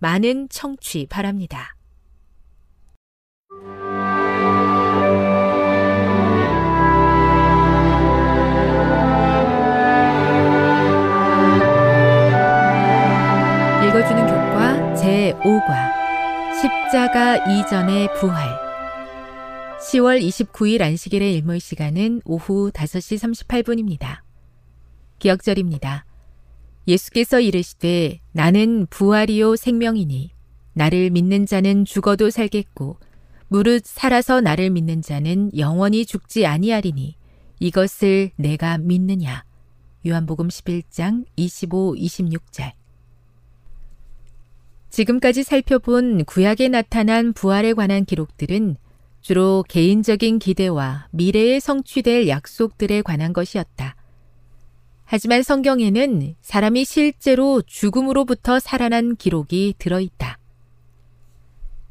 [0.00, 1.76] 많은 청취 바랍니다.
[13.84, 15.90] 읽어주는 교과 제5과
[16.60, 18.70] 십자가 이전의 부활
[19.80, 24.20] 10월 29일 안식일의 일몰 시간은 오후 5시 38분입니다.
[25.18, 26.06] 기억절입니다.
[26.86, 30.30] 예수께서 이르시되 나는 부활이요 생명이니
[30.72, 32.96] 나를 믿는 자는 죽어도 살겠고
[33.48, 37.16] 무릇 살아서 나를 믿는 자는 영원히 죽지 아니하리니
[37.58, 39.44] 이것을 내가 믿느냐.
[40.06, 42.72] 요한복음 11장 25, 26절.
[44.88, 48.76] 지금까지 살펴본 구약에 나타난 부활에 관한 기록들은
[49.20, 53.94] 주로 개인적인 기대와 미래에 성취될 약속들에 관한 것이었다.
[55.12, 60.38] 하지만 성경에는 사람이 실제로 죽음으로부터 살아난 기록이 들어있다.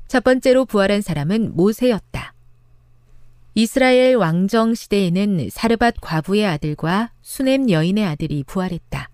[0.07, 2.33] 첫 번째로 부활한 사람은 모세였다.
[3.55, 9.09] 이스라엘 왕정 시대에는 사르밧 과부의 아들과 수넴 여인의 아들이 부활했다.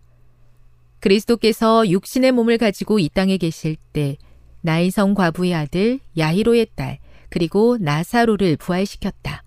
[0.99, 4.17] 그리스도께서 육신의 몸을 가지고 이 땅에 계실 때
[4.61, 6.99] 나이성 과부의 아들 야히로의 딸
[7.29, 9.41] 그리고 나사로를 부활시켰다.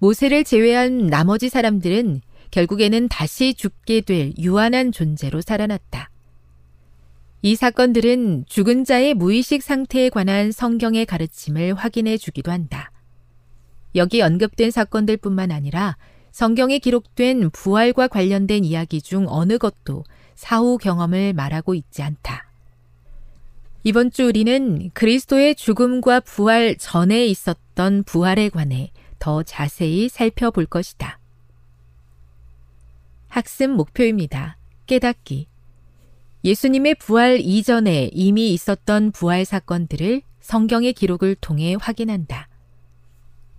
[0.00, 2.22] 모세를 제외한 나머지 사람들은
[2.56, 6.08] 결국에는 다시 죽게 될 유한한 존재로 살아났다.
[7.42, 12.90] 이 사건들은 죽은 자의 무의식 상태에 관한 성경의 가르침을 확인해 주기도 한다.
[13.94, 15.98] 여기 언급된 사건들 뿐만 아니라
[16.32, 22.50] 성경에 기록된 부활과 관련된 이야기 중 어느 것도 사후 경험을 말하고 있지 않다.
[23.84, 31.20] 이번 주 우리는 그리스도의 죽음과 부활 전에 있었던 부활에 관해 더 자세히 살펴볼 것이다.
[33.36, 34.56] 학습 목표입니다.
[34.86, 35.46] 깨닫기.
[36.42, 42.48] 예수님의 부활 이전에 이미 있었던 부활 사건들을 성경의 기록을 통해 확인한다.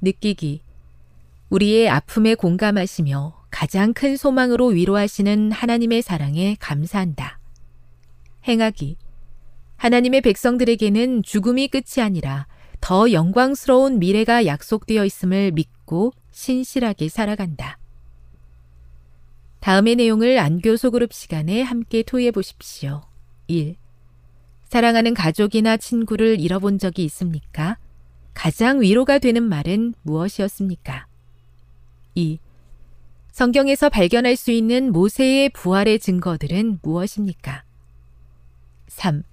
[0.01, 0.63] 느끼기.
[1.51, 7.37] 우리의 아픔에 공감하시며 가장 큰 소망으로 위로하시는 하나님의 사랑에 감사한다.
[8.47, 8.97] 행하기.
[9.75, 12.47] 하나님의 백성들에게는 죽음이 끝이 아니라
[12.81, 17.77] 더 영광스러운 미래가 약속되어 있음을 믿고 신실하게 살아간다.
[19.67, 23.01] 다음의 내용을 안교 소그룹 시간에 함께 토의해 보십시오.
[23.47, 23.75] 1.
[24.63, 27.77] 사랑하는 가족이나 친구를 잃어본 적이 있습니까?
[28.33, 31.07] 가장 위로가 되는 말은 무엇이었습니까?
[32.15, 32.39] 2.
[33.33, 37.65] 성경에서 발견할 수 있는 모세의 부활의 증거들은 무엇입니까?
[38.87, 39.23] 3.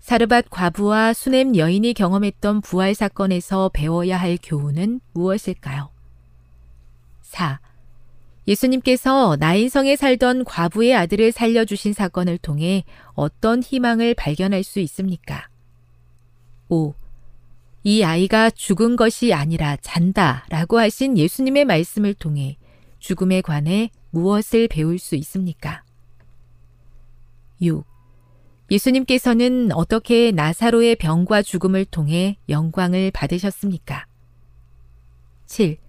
[0.00, 5.88] 사르밧 과부와 수넴 여인이 경험했던 부활 사건에서 배워야 할 교훈은 무엇일까요?
[7.22, 7.71] 4.
[8.46, 12.84] 예수님께서 나인성에 살던 과부의 아들을 살려주신 사건을 통해
[13.14, 15.48] 어떤 희망을 발견할 수 있습니까?
[16.68, 16.94] 5.
[17.84, 22.56] 이 아이가 죽은 것이 아니라 잔다 라고 하신 예수님의 말씀을 통해
[22.98, 25.84] 죽음에 관해 무엇을 배울 수 있습니까?
[27.60, 27.84] 6.
[28.70, 34.06] 예수님께서는 어떻게 나사로의 병과 죽음을 통해 영광을 받으셨습니까?
[35.46, 35.81] 7.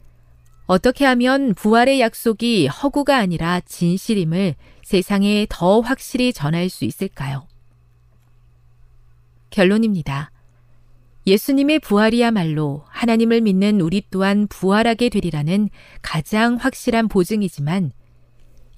[0.73, 7.47] 어떻게 하면 부활의 약속이 허구가 아니라 진실임을 세상에 더 확실히 전할 수 있을까요?
[9.51, 10.31] 결론입니다.
[11.27, 15.69] 예수님의 부활이야말로 하나님을 믿는 우리 또한 부활하게 되리라는
[16.01, 17.91] 가장 확실한 보증이지만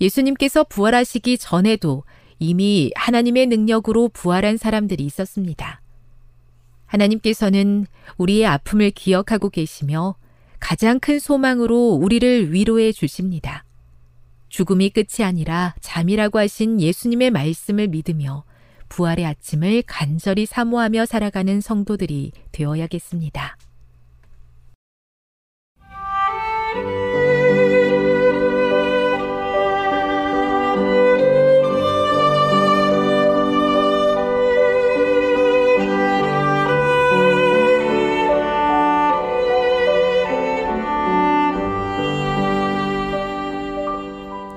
[0.01, 2.03] 예수님께서 부활하시기 전에도
[2.39, 5.81] 이미 하나님의 능력으로 부활한 사람들이 있었습니다.
[6.87, 7.85] 하나님께서는
[8.17, 10.17] 우리의 아픔을 기억하고 계시며
[10.67, 13.63] 가장 큰 소망으로 우리를 위로해 주십니다.
[14.49, 18.45] 죽음이 끝이 아니라 잠이라고 하신 예수님의 말씀을 믿으며
[18.89, 23.57] 부활의 아침을 간절히 사모하며 살아가는 성도들이 되어야겠습니다.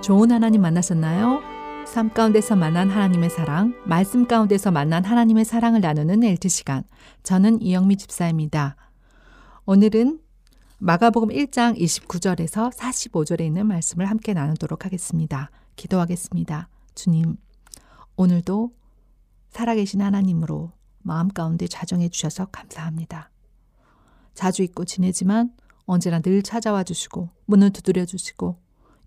[0.08, 1.42] 좋은 하나님 만나셨나요?
[1.86, 6.82] 삶 가운데서 만난 하나님의 사랑, 말씀 가운데서 만난 하나님의 사랑을 나누는 엘트 시간.
[7.24, 8.76] 저는 이영미 집사입니다.
[9.66, 10.18] 오늘은
[10.78, 15.50] 마가복음 1장 29절에서 45절에 있는 말씀을 함께 나누도록 하겠습니다.
[15.76, 16.70] 기도하겠습니다.
[16.94, 17.36] 주님,
[18.16, 18.72] 오늘도
[19.50, 20.72] 살아계신 하나님으로
[21.02, 23.30] 마음 가운데 자정해 주셔서 감사합니다.
[24.32, 25.52] 자주 잊고 지내지만
[25.84, 28.56] 언제나 늘 찾아와 주시고 문을 두드려 주시고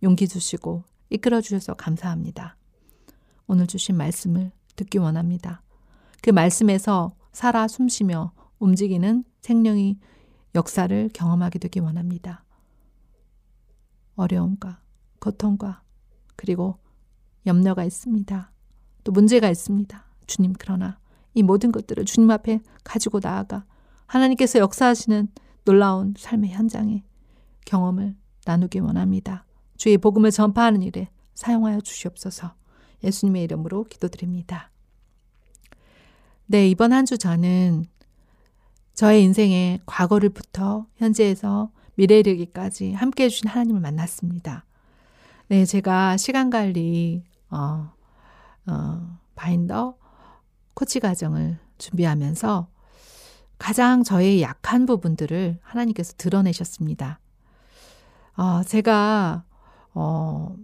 [0.04, 2.56] 용기 주시고 이끌어 주셔서 감사합니다.
[3.46, 5.62] 오늘 주신 말씀을 듣기 원합니다.
[6.22, 10.00] 그 말씀에서 살아 숨쉬며 움직이는 생명이
[10.56, 12.46] 역사를 경험하게 되기 원합니다.
[14.16, 14.80] 어려움과
[15.20, 15.84] 고통과
[16.38, 16.78] 그리고
[17.46, 18.52] 염려가 있습니다.
[19.04, 20.06] 또 문제가 있습니다.
[20.28, 20.98] 주님 그러나
[21.34, 23.66] 이 모든 것들을 주님 앞에 가지고 나아가
[24.06, 25.28] 하나님께서 역사하시는
[25.66, 27.04] 놀라운 삶의 현장에
[27.66, 28.16] 경험을
[28.46, 29.46] 나누기 원합니다.
[29.82, 32.54] 주의 복음을 전파하는 일에 사용하여 주시옵소서.
[33.04, 34.70] 예수님의 이름으로 기도드립니다.
[36.46, 37.86] 네, 이번 한 주 저는
[38.94, 44.66] 저의 인생의 과거를부터 현재에서 미래에 이르기까지 함께 해주신 하나님을 만났습니다.
[45.48, 47.92] 네, 제가 시간 관리, 어,
[48.68, 49.98] 어, 바인더,
[50.76, 52.68] 코치 과정을 준비하면서
[53.58, 57.20] 가장 저의 약한 부분들을 하나님께서 드러내셨습니다.
[58.38, 59.46] 어, 제가,
[59.94, 60.56] 어,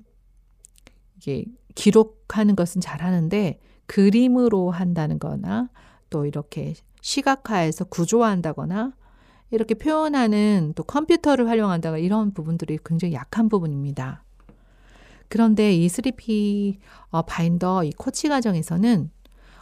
[1.18, 1.46] 이게
[1.76, 5.70] 기록하는 것은 잘하는데 그림으로 한다는 거나
[6.10, 8.94] 또 이렇게 시각화해서 구조화한다거나
[9.52, 14.24] 이렇게 표현하는 또 컴퓨터를 활용한다거나 이런 부분들이 굉장히 약한 부분입니다.
[15.30, 16.78] 그런데 이 3P
[17.10, 19.12] 어, 바인더 이 코치 과정에서는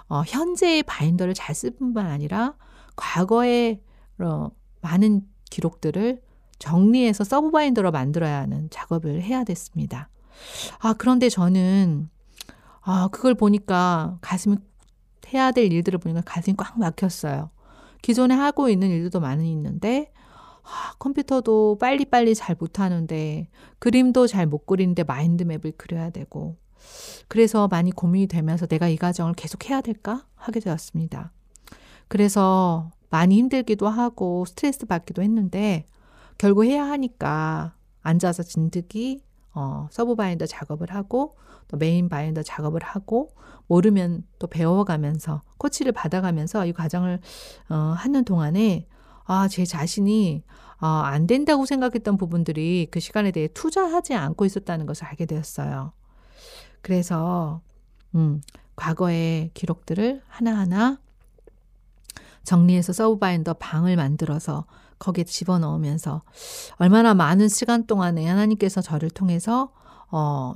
[0.07, 2.55] 어, 현재의 바인더를 잘 쓸 뿐만 아니라
[2.95, 3.81] 과거의
[4.19, 4.49] 어,
[4.81, 6.21] 많은 기록들을
[6.59, 10.09] 정리해서 sub 바인더로 만들어야 하는 작업을 해야 됐습니다.
[10.79, 12.09] 아, 그런데 저는,
[12.81, 14.57] 아, 그걸 보니까 가슴이,
[15.33, 17.49] 해야 될 일들을 보니까 가슴이 꽉 막혔어요.
[18.01, 20.11] 기존에 하고 있는 일들도 많이 있는데,
[20.63, 26.57] 아, 컴퓨터도 빨리빨리 잘 못하는데, 그림도 잘 못 그리는데 mind map을 그려야 되고,
[27.27, 30.25] 그래서 많이 고민이 되면서 내가 이 과정을 계속 해야 될까?
[30.35, 31.31] 하게 되었습니다.
[32.07, 35.85] 그래서 많이 힘들기도 하고 스트레스 받기도 했는데,
[36.37, 39.23] 결국 해야 하니까 앉아서 진득이
[39.53, 41.35] 어, sub 바인더 작업을 하고
[41.67, 43.29] 또 메인 바인더 작업을 하고
[43.67, 47.19] 모르면 또 배워가면서 코치를 받아가면서 이 과정을
[47.69, 48.87] 어, 하는 동안에
[49.23, 50.43] 아, 제 자신이
[50.81, 55.93] 어, 안 된다고 생각했던 부분들이 그 시간에 대해 투자하지 않고 있었다는 것을 알게 되었어요.
[56.81, 57.61] 그래서
[58.13, 58.41] 음,
[58.75, 60.99] 과거의 기록들을 하나하나
[62.43, 64.65] 정리해서 sub 바인더 방을 만들어서
[64.99, 66.21] 거기에 집어넣으면서
[66.77, 69.71] 얼마나 많은 시간 동안에 하나님께서 저를 통해서
[70.11, 70.53] 어,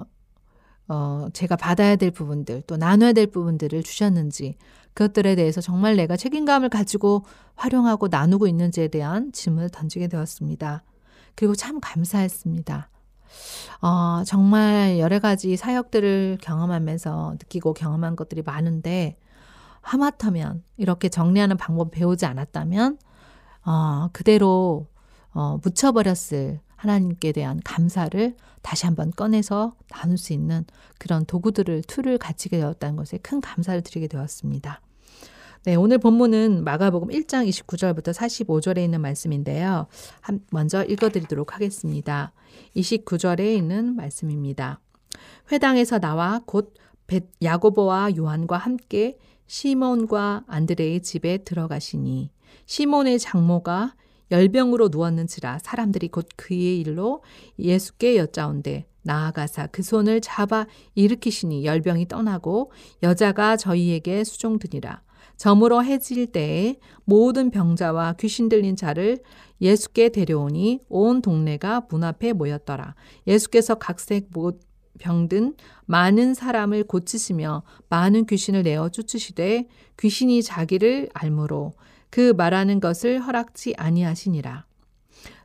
[0.88, 4.58] 어, 제가 받아야 될 부분들, 또 나눠야 될 부분들을 주셨는지,
[4.94, 10.84] 그것들에 대해서 정말 내가 책임감을 가지고 활용하고 나누고 있는지에 대한 질문을 던지게 되었습니다.
[11.36, 12.90] 그리고 참 감사했습니다.
[13.82, 19.18] 어, 정말 여러 가지 사역들을 경험하면서 느끼고 경험한 것들이 많은데,
[19.82, 22.98] 하마터면 이렇게 정리하는 방법 배우지 않았다면
[23.70, 24.88] 어, 그대로
[25.32, 30.66] 어, 묻혀버렸을 하나님께 대한 감사를 다시 한번 꺼내서 나눌 수 있는
[30.98, 34.82] 그런 도구들을 tool을 갖추게 되었다는 것에 큰 감사를 드리게 되었습니다.
[35.66, 39.86] 네, 오늘 본문은 마가복음 1장 29절부터 45절에 있는 말씀인데요.
[40.22, 42.32] 한, 먼저 읽어드리도록 하겠습니다.
[42.76, 44.80] 29절에 있는 말씀입니다.
[45.52, 46.74] 회당에서 나와 곧
[47.44, 52.32] 야고보와 요한과 함께 시몬과 안드레의 집에 들어가시니
[52.70, 53.96] 시몬의 장모가
[54.30, 57.24] 열병으로 누웠는지라 사람들이 곧 그의 일로
[57.58, 62.72] 예수께 여짜온데 나아가사 그 손을 잡아 일으키시니 열병이 떠나고
[63.02, 65.02] 여자가 저희에게 수종드니라.
[65.36, 69.18] 점으로 해질 때에 모든 병자와 귀신 들린 자를
[69.62, 72.94] 예수께 데려오니 온 동네가 문 앞에 모였더라.
[73.26, 74.30] 예수께서 각색
[75.00, 75.56] 병든
[75.88, 79.66] 많은 사람을 고치시며 많은 귀신을 내어 쫓으시되
[79.98, 81.74] 귀신이 자기를 알므로
[82.10, 84.66] 그 말하는 것을 허락지 아니하시니라.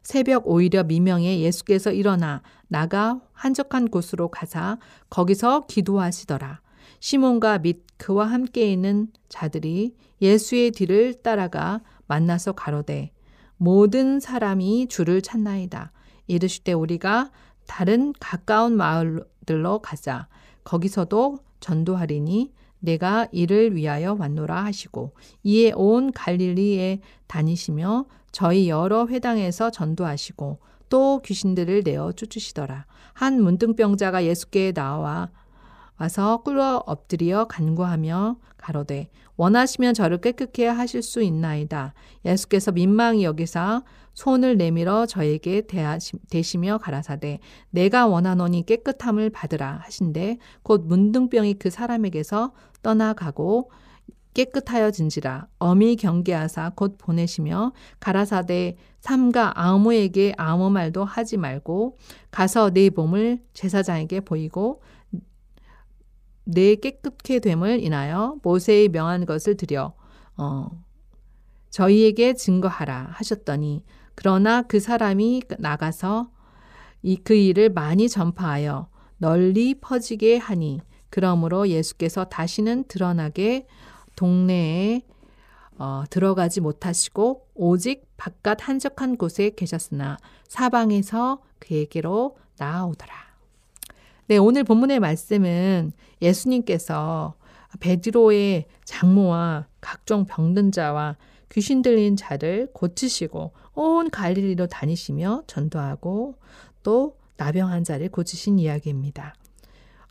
[0.03, 4.79] 새벽 오히려 미명에 예수께서 일어나 나가 한적한 곳으로 가사
[5.09, 6.61] 거기서 기도하시더라.
[7.01, 13.13] 시몬과 및 그와 함께 있는 자들이 예수의 뒤를 따라가 만나서 가로되
[13.57, 15.93] 모든 사람이 주를 찾나이다.
[16.27, 17.31] 이르시되 우리가
[17.67, 20.29] 다른 가까운 마을들로 가자.
[20.65, 22.53] 거기서도 전도하리니
[22.85, 25.13] 내가 이를 위하여 왔노라 하시고
[25.43, 30.59] 이에 온 갈릴리에 다니시며 저희 여러 회당에서 전도하시고
[30.91, 32.87] 또 귀신들을 내어 쫓으시더라.
[33.15, 35.31] 한 문둥병자가 예수께 나와
[35.97, 41.95] 와서 꿇어 엎드려 간구하며 가로되 원하시면 저를 깨끗게 하실 수 있나이다.
[42.25, 45.63] 예수께서 민망히 여기사 손을 내밀어 저에게
[46.31, 52.53] 대시며 가라사대 내가 원하노니 깨끗함을 받으라 하신데 곧 문둥병이 그 사람에게서
[52.85, 53.71] 떠나가고
[54.35, 61.99] 깨끗하여진지라 어미 경계하사 곧 보내시며 가라사대 삼가 아무에게 아무 말도 하지 말고
[62.31, 64.83] 가서 네 몸을 제사장에게 보이고
[66.45, 69.95] 내 깨끗게 됨을 인하여 모세의 명한 것을 드려
[70.37, 70.69] 어,
[71.71, 76.31] 저희에게 증거하라 하셨더니 그러나 그 사람이 나가서
[77.03, 78.89] 이, 그 일을 많이 전파하여
[79.19, 80.81] 널리 퍼지게 하니
[81.15, 83.69] 그러므로 예수께서 다시는 드러나게
[84.17, 85.03] 동네에
[85.79, 90.17] 어, 들어가지 못하시고 오직 바깥 한적한 곳에 계셨으나
[90.49, 93.13] 사방에서 그에게로 나아오더라.
[94.27, 97.35] 네, 오늘 본문의 말씀은 예수님께서
[97.79, 101.17] 베드로의 장모와 각종 병든 자와
[101.53, 106.35] 귀신 들린 자를 고치시고 온 갈릴리로 다니시며 전도하고
[106.83, 109.37] 또 나병한 자를 고치신 이야기입니다.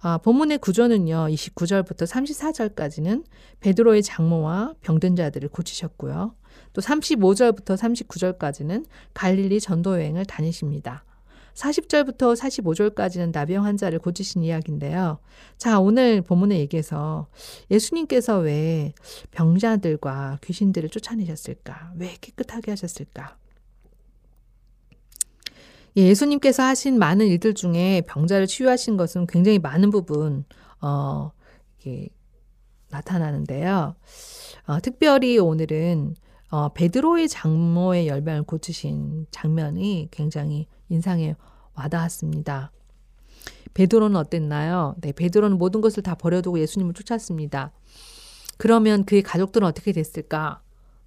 [0.06, 1.28] 아, 본문의 구조는요.
[1.30, 3.24] 29절부터 34절까지는
[3.62, 6.36] 베드로의 장모와 병든 자들을 고치셨고요.
[6.74, 11.06] 또 35절부터 39절까지는 갈릴리 전도 여행을 다니십니다.
[11.54, 15.20] 40절부터 45절까지는 나병 환자를 고치신 이야기인데요.
[15.58, 17.28] 자, 오늘 본문에 얘기해서
[17.72, 18.92] 예수님께서 왜
[19.32, 21.94] 병자들과 귀신들을 쫓아내셨을까?
[21.96, 23.38] 왜 깨끗하게 하셨을까?
[25.96, 30.44] 예, 예수님께서 하신 많은 일들 중에 병자를 치유하신 것은 굉장히 많은 부분,
[30.82, 31.32] 어,
[31.80, 32.10] 이게
[32.90, 33.96] 나타나는데요.
[34.66, 36.16] 어, 특별히 오늘은
[36.50, 41.36] 어, 베드로의 장모의 열병을 고치신 장면이 굉장히 인상에
[41.76, 42.72] 와닿았습니다.
[43.74, 44.96] 베드로는 어땠나요?
[45.02, 47.72] 네, 베드로는 모든 것을 다 버려두고 예수님을 쫓았습니다.
[48.58, 50.62] 그러면 그의 가족들은 어떻게 됐을까?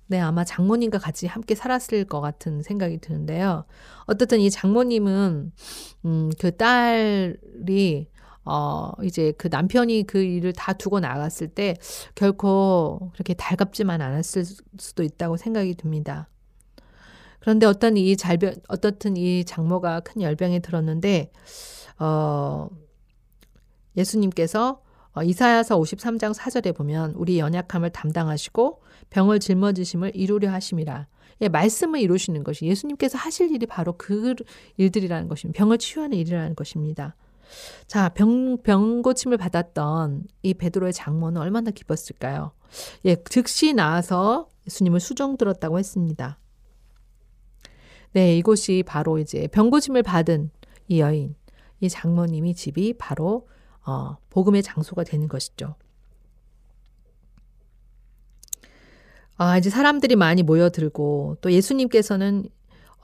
[0.09, 3.65] 네, 아마 장모님과 같이 함께 살았을 것 같은 생각이 드는데요.
[4.07, 5.53] 어떻든 이 장모님은,
[6.05, 8.09] 음, 그 딸이,
[8.45, 11.75] 어, 이제 그 남편이 그 일을 다 두고 나갔을 때
[12.15, 14.45] 결코 그렇게 달갑지만 않았을
[14.79, 16.29] 수도 있다고 생각이 듭니다.
[17.41, 21.33] 그런데 어떤 이 잘병, 어떻든 이 장모가 큰 열병에 들었는데,
[21.99, 22.69] 어,
[23.97, 24.81] 예수님께서
[25.17, 31.07] 어, 이사야서 53장 4절에 보면 우리 연약함을 담당하시고 병을 짊어지심을 이루려 하심이라.
[31.43, 34.35] 예, 말씀을 이루시는 것이 예수님께서 하실 일이 바로 그
[34.79, 35.59] 일들이라는 것입니다.
[35.59, 37.15] 병을 치유하는 일이라는 것입니다.
[37.87, 42.53] 자, 병, 병 고침을 받았던 이 베드로의 장모는 얼마나 기뻤을까요?
[43.05, 46.39] 예, 즉시 나와서 예수님을 수정 들었다고 했습니다.
[48.13, 50.51] 네, 이곳이 바로 이제 병 고침을 받은
[50.89, 51.35] 이 여인,
[51.81, 53.47] 이 장모님이 집이 바로
[53.85, 55.77] 어, 복음의 장소가 되는 것이죠.
[59.39, 62.49] 아, 이제 사람들이 많이 모여들고 또 예수님께서는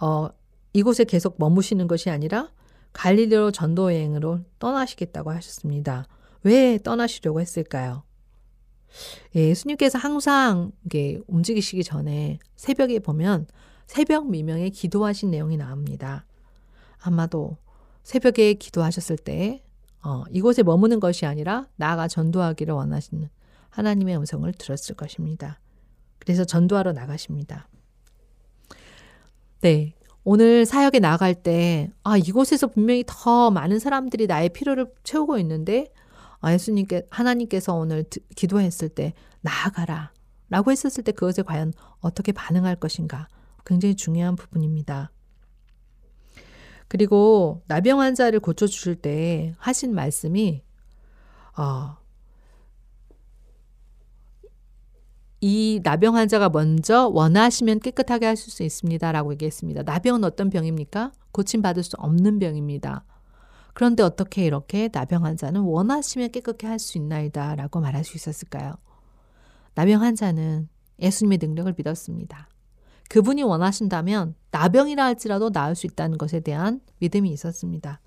[0.00, 0.28] 어,
[0.72, 2.50] 이곳에 계속 머무시는 것이 아니라
[2.94, 6.06] 갈릴리로 전도 여행으로 떠나시겠다고 하셨습니다.
[6.42, 8.02] 왜 떠나시려고 했을까요?
[9.36, 13.46] 예, 예수님께서 항상 이게 움직이시기 전에 새벽에 보면
[13.86, 16.26] 새벽 미명에 기도하신 내용이 나옵니다.
[16.98, 17.58] 아마도
[18.02, 19.62] 새벽에 기도하셨을 때
[20.02, 23.28] 어, 이곳에 머무는 것이 아니라 나아가 전도하기를 원하시는
[23.70, 25.60] 하나님의 음성을 들었을 것입니다.
[26.22, 27.68] 그래서 전도하러 나가십니다.
[29.60, 29.94] 네.
[30.22, 35.92] 오늘 사역에 나갈 때, 아, 이곳에서 분명히 더 많은 사람들이 나의 필요를 채우고 있는데,
[36.40, 38.04] 아, 예수님께, 하나님께서 오늘
[38.36, 40.12] 기도했을 때, 나아가라.
[40.48, 43.26] 라고 했었을 때 그것에 과연 어떻게 반응할 것인가.
[43.66, 45.10] 굉장히 중요한 부분입니다.
[46.86, 50.62] 그리고 나병 환자를 고쳐주실 때 하신 말씀이,
[51.56, 51.96] 어,
[55.44, 59.10] 이 나병 환자가 먼저 원하시면 깨끗하게 하실 수 있습니다.
[59.10, 59.82] 라고 얘기했습니다.
[59.82, 61.10] 나병은 어떤 병입니까?
[61.32, 63.04] 고침받을 수 없는 병입니다.
[63.74, 67.56] 그런데 어떻게 이렇게 나병 환자는 원하시면 깨끗게 할 수 있나이다.
[67.56, 68.74] 라고 말할 수 있었을까요?
[69.74, 70.68] 나병 환자는
[71.00, 72.48] 예수님의 능력을 믿었습니다.
[73.10, 78.00] 그분이 원하신다면 나병이라 할지라도 나을 수 있다는 것에 대한 믿음이 있었습니다.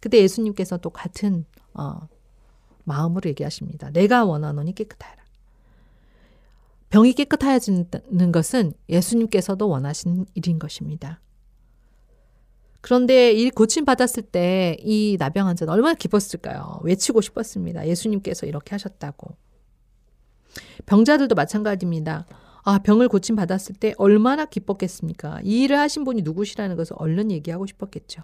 [0.00, 2.08] 그때 예수님께서 또 같은 어,
[2.82, 3.90] 마음으로 얘기하십니다.
[3.90, 5.19] 내가 원하노니 깨끗하라.
[6.90, 11.20] 병이 깨끗해지는 것은 예수님께서도 원하신 일인 것입니다.
[12.80, 16.80] 그런데 이 고침 받았을 때 이 나병 환자는 얼마나 기뻤을까요?
[16.82, 17.86] 외치고 싶었습니다.
[17.86, 19.36] 예수님께서 이렇게 하셨다고.
[20.86, 22.26] 병자들도 마찬가지입니다.
[22.62, 25.40] 아, 병을 고침 받았을 때 얼마나 기뻤겠습니까?
[25.44, 28.22] 이 일을 하신 분이 누구시라는 것을 얼른 얘기하고 싶었겠죠.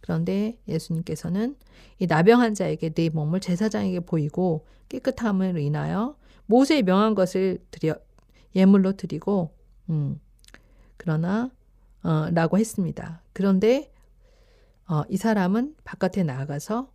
[0.00, 1.56] 그런데 예수님께서는
[1.98, 7.96] 이 나병 환자에게 내 몸을 제사장에게 보이고 깨끗함을 인하여 모세의 명한 것을 드려
[8.54, 9.54] 예물로 드리고
[9.90, 10.20] 음
[10.96, 11.50] 그러나
[12.02, 13.22] 어 라고 했습니다.
[13.32, 13.90] 그런데
[14.86, 16.90] 어, 이 사람은 바깥에 나가서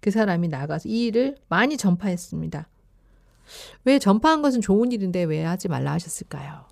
[0.00, 2.68] 그 사람이 나가서 이 일을 많이 전파했습니다.
[3.84, 6.66] 왜 전파한 것은 좋은 일인데 왜 하지 말라 하셨을까요?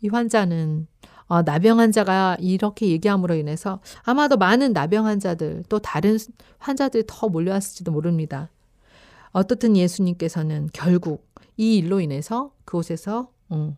[0.00, 0.86] 이 환자는
[1.26, 6.18] 어, 나병 환자가 이렇게 얘기함으로 인해서 아마도 많은 나병 환자들 또 다른
[6.58, 8.50] 환자들이 더 몰려왔을지도 모릅니다.
[9.34, 13.76] 어떻든 예수님께서는 결국 이 일로 인해서 그곳에서 음,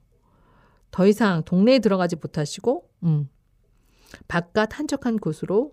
[0.91, 3.29] 더 이상 동네에 들어가지 못하시고 음,
[4.29, 5.73] 바깥 한적한 곳으로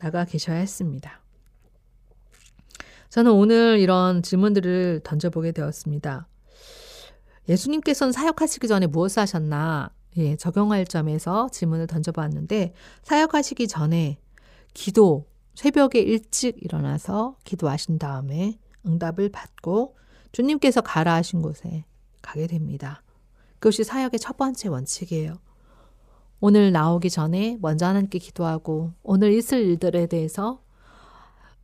[0.00, 1.20] 나가 계셔야 했습니다.
[3.10, 6.26] 저는 오늘 이런 질문들을 던져보게 되었습니다.
[7.50, 9.90] 예수님께서는 사역하시기 전에 무엇을 하셨나?
[10.16, 14.18] 예, 적용할 점에서 질문을 던져보았는데, 사역하시기 전에
[14.72, 19.96] 기도, 새벽에 일찍 일어나서 기도하신 다음에 응답을 받고
[20.32, 21.84] 주님께서 가라 하신 곳에
[22.22, 23.02] 가게 됩니다.
[23.58, 25.38] 그것이 사역의 첫 번째 원칙이에요.
[26.40, 30.62] 오늘 나오기 전에 먼저 하나님께 기도하고 오늘 있을 일들에 대해서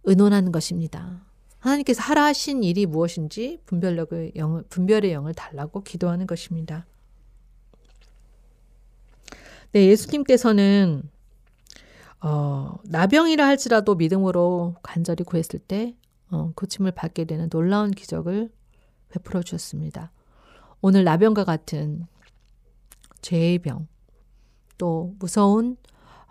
[0.05, 1.25] 의논하는 것입니다.
[1.59, 6.87] 하나님께서 하라 하신 일이 무엇인지 분별력을 영, 분별의 영을 달라고 기도하는 것입니다.
[9.73, 11.03] 네, 예수님께서는
[12.21, 18.51] 어, 나병이라 할지라도 믿음으로 간절히 구했을 때 어, 고침을 받게 되는 놀라운 기적을
[19.09, 20.13] 베풀어 주셨습니다.
[20.81, 22.07] 오늘 나병과 같은
[23.23, 23.89] 죄의 병,
[24.79, 25.77] 또 무서운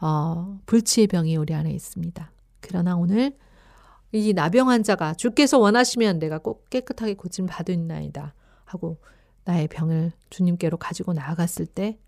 [0.01, 2.31] 어, 불치의 병이 우리 안에 있습니다.
[2.59, 3.37] 그러나 오늘
[4.11, 8.33] 이 나병 환자가 주께서 원하시면 내가 꼭 깨끗하게 고침 받으나이다
[8.65, 8.97] 하고
[9.45, 11.99] 나의 병을 주님께로 가지고 나아갔을 때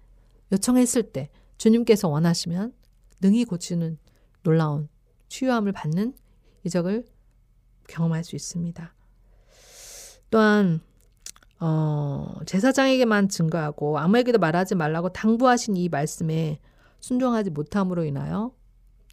[0.51, 2.73] 요청했을 때 주님께서 원하시면
[3.21, 3.97] 능히 고치는
[4.43, 4.89] 놀라운
[5.27, 6.13] 치유함을 받는
[6.63, 7.05] 이적을
[7.87, 8.93] 경험할 수 있습니다.
[10.29, 10.81] 또한
[11.59, 16.59] 어, 제사장에게만 증거하고 아무에게도 말하지 말라고 당부하신 이 말씀에
[16.99, 18.51] 순종하지 못함으로 인하여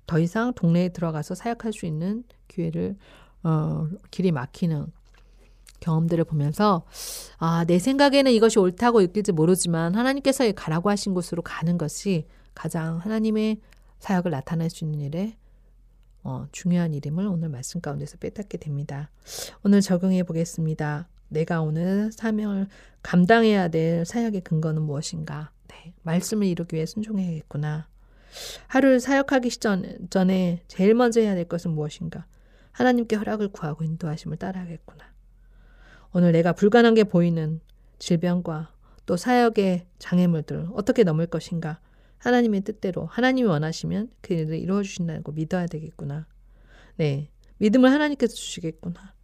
[0.06, 2.96] 더 이상 동네에 들어가서 사역할 수 있는 기회를
[3.42, 4.86] 어, 길이 막히는
[5.80, 6.84] 경험들을 보면서
[7.38, 13.60] 아, 내 생각에는 이것이 옳다고 느낄지 모르지만 하나님께서 가라고 하신 곳으로 가는 것이 가장 하나님의
[13.98, 15.36] 사역을 나타낼 수 있는 일에
[16.24, 19.10] 어, 중요한 일임을 오늘 말씀 가운데서 빼닫게 됩니다.
[19.62, 21.06] 오늘 적용해 보겠습니다.
[21.28, 22.66] 내가 오늘 사명을
[23.02, 25.50] 감당해야 될 사역의 근거는 무엇인가?
[25.68, 27.88] 네, 말씀을 이루기 위해 순종해야겠구나.
[28.68, 32.26] 하루를 사역하기 전, 전에 제일 먼저 해야 될 것은 무엇인가?
[32.72, 35.04] 하나님께 허락을 구하고 인도하심을 따라하겠구나.
[36.12, 37.60] 오늘 내가 불가능한 게 보이는
[37.98, 38.72] 질병과
[39.04, 41.80] 또 사역의 장애물들을 어떻게 넘을 것인가?
[42.24, 46.26] 하나님의 뜻대로 하나님이 원하시면 그 일을 이루어 주신다고 믿어야 되겠구나.
[46.96, 47.28] 네.
[47.58, 49.14] 믿음을 하나님께서 주시겠구나.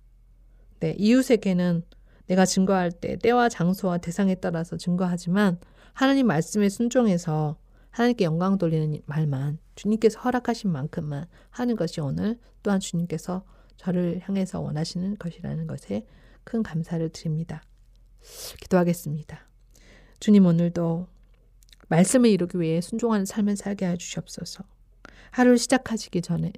[0.81, 0.95] 네.
[0.99, 1.83] 이웃에게는
[2.27, 5.59] 내가 증거할 때 때와 장소와 대상에 따라서 증거하지만
[5.95, 7.57] 하나님 말씀에 순종해서
[7.89, 13.45] 하나님께 영광 돌리는 말만 주님께서 허락하신 만큼만 하는 것이 오늘 또한 주님께서
[13.79, 16.07] 저를 향해서 원하시는 것이라는 것에
[16.45, 17.63] 큰 감사를 드립니다.
[18.61, 19.49] 기도하겠습니다.
[20.21, 21.09] 주님 오늘도
[21.91, 24.65] 말씀을 이루기 위해 순종하는 삶을 살게 해 주시옵소서.
[25.33, 26.53] 하루를 시작하시기 전에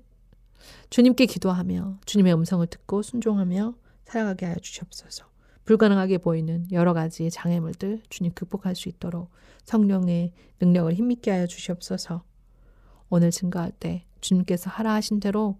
[0.90, 5.25] 주님께 기도하며 주님의 음성을 듣고 순종하며 살아가게 하여 주시옵소서.
[5.64, 9.31] 불가능하게 보이는 여러 가지 장애물들 주님 극복할 수 있도록
[9.64, 12.25] 성령의 능력을 힘있게 하여 주시옵소서.
[13.09, 15.59] 오늘 증거할 때 주님께서 하라 하신 대로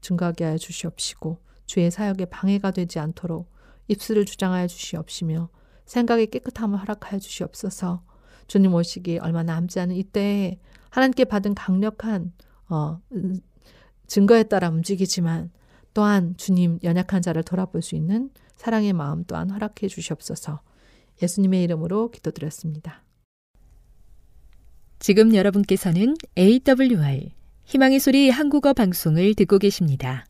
[0.00, 3.50] 증거하게 하여 주시옵시고 주의 사역에 방해가 되지 않도록
[3.88, 5.50] 입술을 주장하여 주시옵시며
[5.84, 8.02] 생각의 깨끗함을 허락하여 주시옵소서.
[8.50, 10.58] 주님 오시기 얼마 남지 않은 이때에
[10.90, 12.32] 하나님께 받은 강력한
[12.68, 13.00] 어,
[14.08, 15.52] 증거에 따라 움직이지만
[15.94, 20.62] 또한 주님 연약한 자를 돌아볼 수 있는 사랑의 마음 또한 허락해 주시옵소서.
[21.22, 23.04] 예수님의 이름으로 기도드렸습니다.
[24.98, 27.30] 지금 여러분께서는 AWR
[27.66, 30.26] 희망의 소리 한국어 방송을 듣고 계십니다.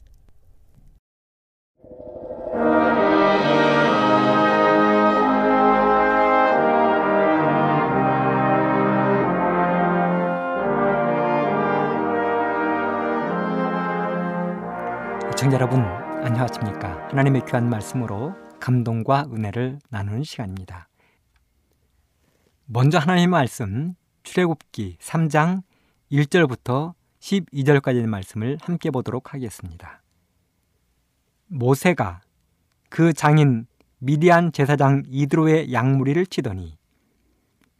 [15.40, 17.08] 시청자 여러분 안녕하십니까?
[17.08, 20.86] 하나님의 귀한 말씀으로 감동과 은혜를 나누는 시간입니다.
[22.66, 25.62] 먼저 하나님의 말씀 출애굽기 3장
[26.12, 30.02] 1절부터 12절까지의 말씀을 함께 보도록 하겠습니다.
[31.46, 32.20] 모세가
[32.90, 36.76] 그 장인 미디안 제사장 이드로의 양무리를 치더니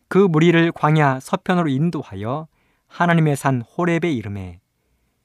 [0.09, 2.49] 그 무리를 광야 서편으로 인도하여
[2.87, 4.61] 하나님의 산 호렙의 이름에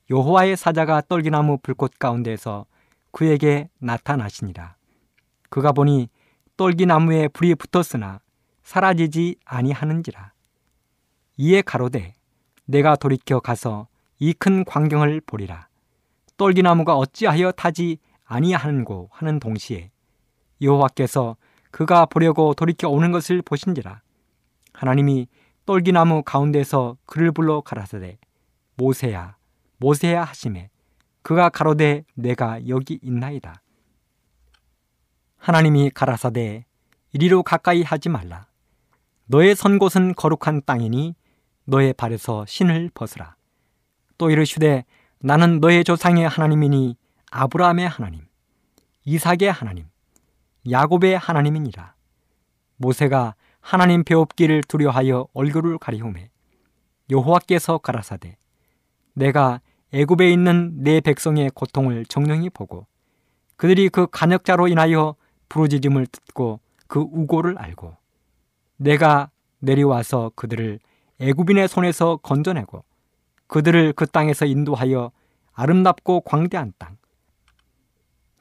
[0.10, 2.66] 여호와의 사자가 떨기나무 불꽃 가운데서
[3.12, 4.76] 그에게 나타나시니라.
[5.50, 6.10] 그가 보니
[6.58, 8.20] 떨기나무에 불이 붙었으나
[8.64, 10.32] 사라지지 아니하는지라.
[11.38, 12.14] 이에 가로되
[12.66, 13.88] 내가 돌이켜 가서
[14.20, 15.68] 이 큰 광경을 보리라.
[16.38, 19.92] 떨기나무가 어찌하여 타지 아니하는고 하는 동시에
[20.62, 21.36] 여호와께서
[21.72, 24.02] 그가 보려고 돌이켜 오는 것을 보신지라.
[24.74, 25.28] 하나님이
[25.66, 28.18] 떨기나무 가운데서 그를 불러 가라사대
[28.76, 29.36] 모세야
[29.78, 30.70] 모세야 하심에
[31.22, 33.62] 그가 가로되 내가 여기 있나이다.
[35.38, 36.66] 하나님이 가라사대
[37.12, 38.48] 이리로 가까이 하지 말라.
[39.26, 41.16] 너의 선 곳은 거룩한 땅이니
[41.66, 43.36] 너의 발에서 신을 벗으라.
[44.18, 44.86] 또 이르시되
[45.20, 46.98] 나는 너의 조상의 하나님이니
[47.32, 48.22] 아브라함의 하나님,
[49.06, 49.88] 이삭의 하나님,
[50.70, 51.96] 야곱의 하나님이니라.
[52.78, 56.30] 모세가 하나님 배웁기를 두려하여 얼굴을 가리우매
[57.10, 58.38] 여호와께서 가라사대
[59.14, 59.62] 내가
[59.94, 62.88] 애굽에 있는 내 백성의 고통을 정령히 보고
[63.56, 65.16] 그들이 그 간역자로 인하여
[65.50, 67.96] 부르짖음을 듣고 그 우고를 알고
[68.78, 70.80] 내가 내려와서 그들을
[71.20, 72.84] 애굽인의 손에서 건져내고
[73.48, 75.12] 그들을 그 땅에서 인도하여
[75.54, 76.98] 아름답고 광대한 땅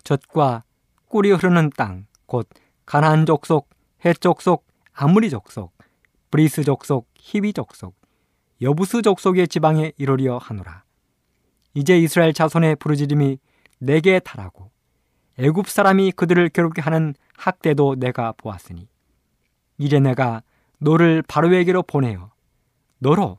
[0.02, 0.64] 젖과
[1.08, 2.48] 꿀이 흐르는 땅 곧
[2.86, 3.68] 가나안 족속,
[4.04, 5.72] 헷 족속, 아모리 족속,
[6.30, 7.94] 브리스 족속, 히위 족속,
[8.60, 10.83] 여부스 족속의 지방에 이르려 하노라.
[11.74, 13.38] 이제 이스라엘 자손의 부르짖음이
[13.80, 14.70] 내게 달하고
[15.38, 18.88] 애굽 사람이 그들을 괴롭게 하는 학대도 내가 보았으니
[19.78, 20.42] 이제 내가
[20.78, 22.30] 너를 바로에게로 보내어
[22.98, 23.38] 너로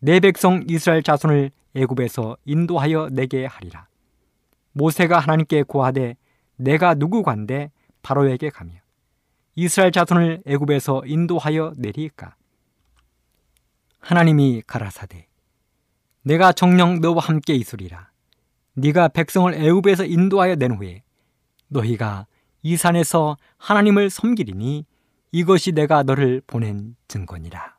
[0.00, 3.88] 내 백성 이스라엘 자손을 애굽에서 인도하여 내게 하리라.
[4.72, 6.16] 모세가 하나님께 고하되
[6.56, 7.70] 내가 누구관데
[8.02, 8.72] 바로에게 가며
[9.54, 12.36] 이스라엘 자손을 애굽에서 인도하여 내리까
[14.00, 15.26] 하나님이 가라사대
[16.24, 18.10] 내가 정령 너와 함께 있으리라
[18.74, 21.02] 네가 백성을 애굽에서 인도하여 낸 후에
[21.68, 22.26] 너희가
[22.62, 24.86] 이 산에서 하나님을 섬기리니
[25.32, 27.76] 이것이 내가 너를 보낸 증거니라.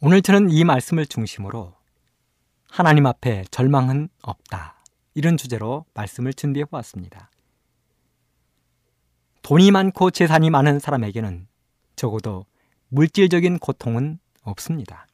[0.00, 1.74] 오늘 저는 이 말씀을 중심으로
[2.68, 4.76] 하나님 앞에 절망은 없다.
[5.14, 7.30] 이런 주제로 말씀을 준비해 보았습니다.
[9.42, 11.48] 돈이 많고 재산이 많은 사람에게는
[11.96, 12.44] 적어도
[12.88, 15.06] 물질적인 고통은 없습니다.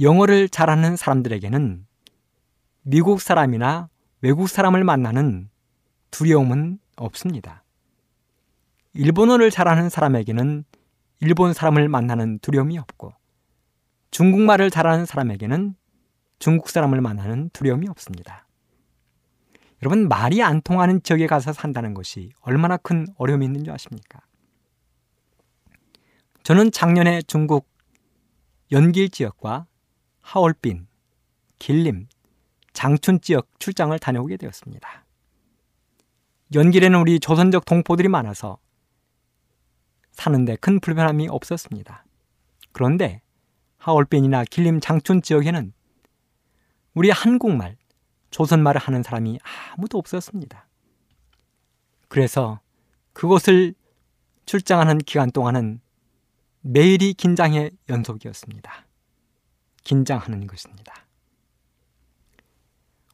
[0.00, 1.86] 영어를 잘하는 사람들에게는
[2.82, 3.88] 미국 사람이나
[4.20, 5.48] 외국 사람을 만나는
[6.10, 7.64] 두려움은 없습니다.
[8.92, 10.64] 일본어를 잘하는 사람에게는
[11.20, 13.12] 일본 사람을 만나는 두려움이 없고
[14.10, 15.74] 중국말을 잘하는 사람에게는
[16.38, 18.46] 중국 사람을 만나는 두려움이 없습니다.
[19.82, 24.20] 여러분 말이 안 통하는 지역에 가서 산다는 것이 얼마나 큰 어려움이 있는 줄 아십니까?
[26.42, 27.68] 저는 작년에 중국
[28.72, 29.66] 연길 지역과
[30.26, 30.88] 하얼빈,
[31.60, 32.08] 길림,
[32.72, 35.06] 장춘 지역 출장을 다녀오게 되었습니다.
[36.52, 38.58] 연길에는 우리 조선적 동포들이 많아서
[40.10, 42.04] 사는데 큰 불편함이 없었습니다.
[42.72, 43.22] 그런데
[43.78, 45.72] 하얼빈이나 길림 장춘 지역에는
[46.94, 47.76] 우리 한국말,
[48.30, 49.38] 조선말을 하는 사람이
[49.76, 50.66] 아무도 없었습니다.
[52.08, 52.58] 그래서
[53.12, 53.74] 그곳을
[54.44, 55.80] 출장하는 기간 동안은
[56.62, 58.85] 매일이 긴장의 연속이었습니다.
[59.86, 61.06] 긴장하는 것입니다.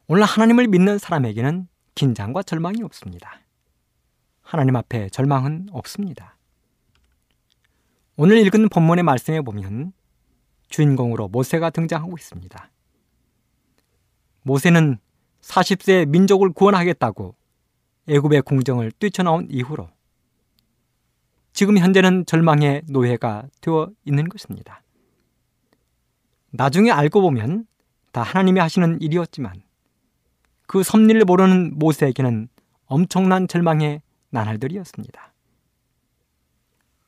[0.07, 3.41] 오늘 하나님을 믿는 사람에게는 긴장과 절망이 없습니다.
[4.41, 6.35] 하나님 앞에 절망은 없습니다.
[8.15, 9.93] 오늘 읽은 본문의 말씀에 보면
[10.69, 12.71] 주인공으로 모세가 등장하고 있습니다.
[14.41, 14.97] 모세는
[15.41, 17.35] 40세 민족을 구원하겠다고
[18.09, 19.89] 애굽의 궁정을 뛰쳐나온 이후로
[21.53, 24.82] 지금 현재는 절망의 노예가 되어 있는 것입니다.
[26.55, 27.65] 나중에 알고 보면
[28.11, 29.63] 다 하나님이 하시는 일이었지만
[30.67, 32.47] 그 섭리를 모르는 모세에게는
[32.85, 35.33] 엄청난 절망의 나날들이었습니다.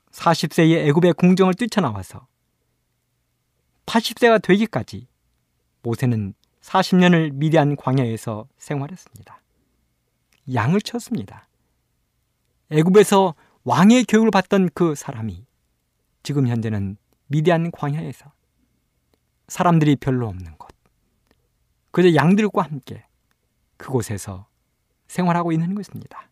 [0.10, 2.28] 40세의 애굽의 궁정을 뛰쳐나와서
[3.86, 5.08] 80세가 되기까지
[5.84, 9.42] 모세는 40년을 미디안 광야에서 생활했습니다.
[10.56, 11.48] 양을 쳤습니다.
[12.72, 15.46] 애굽에서 왕의 교육을 받던 그 사람이
[16.24, 18.34] 지금 현재는 미디안 광야에서
[19.48, 20.70] 사람들이 별로 없는 곳,
[21.92, 23.06] 그저 양들과 함께
[23.78, 24.48] 그곳에서
[25.08, 26.30] 생활하고 있는 것입니다.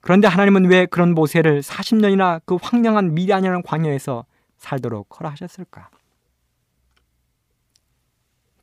[0.00, 4.24] 그런데 하나님은 왜 그런 모세를 40년이나 그 황량한 미디안이라는 광야에서
[4.56, 5.90] 살도록 허락하셨을까?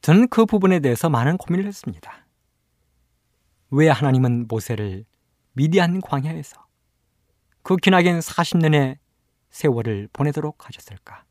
[0.01, 2.25] 저는 그 부분에 대해서 많은 고민을 했습니다.
[3.71, 5.05] 왜 하나님은 모세를
[5.53, 6.65] 미디안 광야에서
[7.61, 8.97] 그 기나긴 40년의
[9.49, 11.26] 세월을 보내도록 하셨을까?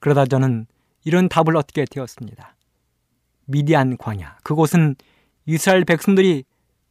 [0.00, 0.66] 그러다 저는
[1.04, 2.56] 이런 답을 얻게 되었습니다.
[3.44, 4.96] 미디안 광야, 그곳은
[5.46, 6.44] 이스라엘 백성들이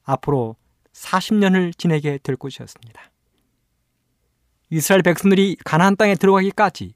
[0.04, 0.56] 앞으로
[0.94, 3.02] 40년을 지내게 될 곳이었습니다.
[4.72, 6.94] 이스라엘 백성들이 가나안 땅에 들어가기까지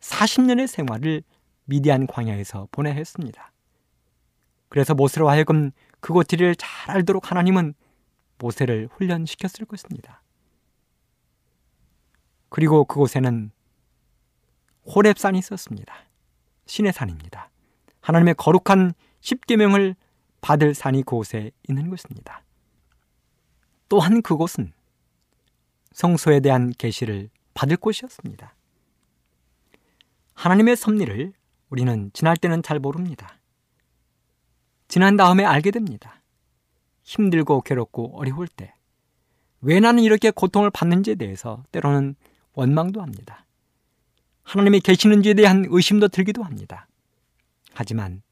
[0.00, 1.22] 40년의 생활을
[1.64, 3.52] 미디안 광야에서 보내야 했습니다.
[4.68, 7.74] 그래서 모세로 하여금 그곳 지리를 잘 알도록 하나님은
[8.38, 10.22] 모세를 훈련시켰을 것입니다.
[12.48, 13.50] 그리고 그곳에는
[14.88, 15.94] 호랩산이 있었습니다.
[16.66, 17.50] 신의 산입니다.
[18.00, 19.94] 하나님의 거룩한 십계명을
[20.40, 22.42] 받을 산이 그곳에 있는 것입니다.
[23.88, 24.72] 또한 그곳은
[25.92, 28.54] 성소에 대한 계시를 받을 곳이었습니다.
[30.34, 31.32] 하나님의 섭리를
[31.70, 33.38] 우리는 지날 때는 잘 모릅니다.
[34.86, 36.22] 지난 다음에 알게 됩니다.
[37.02, 38.72] 힘들고 괴롭고 어려울 때,
[39.60, 42.14] 왜 나는 이렇게 고통을 받는지에 대해서 때로는
[42.54, 43.44] 원망도 합니다.
[44.48, 46.88] 하나님이 계시는지에 대한 의심도 들기도 합니다.
[47.74, 48.22] 하지만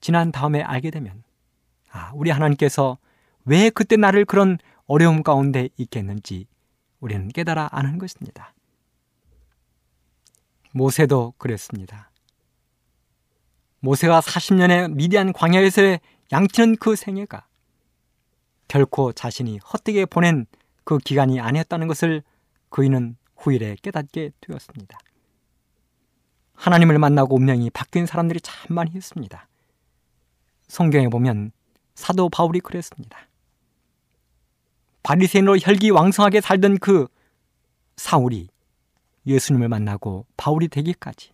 [0.00, 1.22] 지난 다음에 알게 되면,
[1.92, 2.98] 아, 우리 하나님께서
[3.44, 6.48] 왜 그때 나를 그런 어려움 가운데 있겠는지
[6.98, 8.54] 우리는 깨달아 아는 것입니다.
[10.72, 12.10] 모세도 그랬습니다.
[13.78, 16.00] 모세가 40년의 미디안 광야에서의
[16.32, 17.46] 양치는 그 생애가
[18.66, 20.46] 결코 자신이 헛되게 보낸
[20.82, 22.24] 그 기간이 아니었다는 것을
[22.68, 24.98] 그이는 후일에 깨닫게 되었습니다.
[26.62, 29.48] 하나님을 만나고 운명이 바뀐 사람들이 참 많이 있습니다.
[30.68, 31.50] 성경에 보면
[31.96, 33.18] 사도 바울이 그랬습니다.
[35.02, 37.08] 바리새인으로 혈기왕성하게 살던 그
[37.96, 38.48] 사울이
[39.26, 41.32] 예수님을 만나고 바울이 되기까지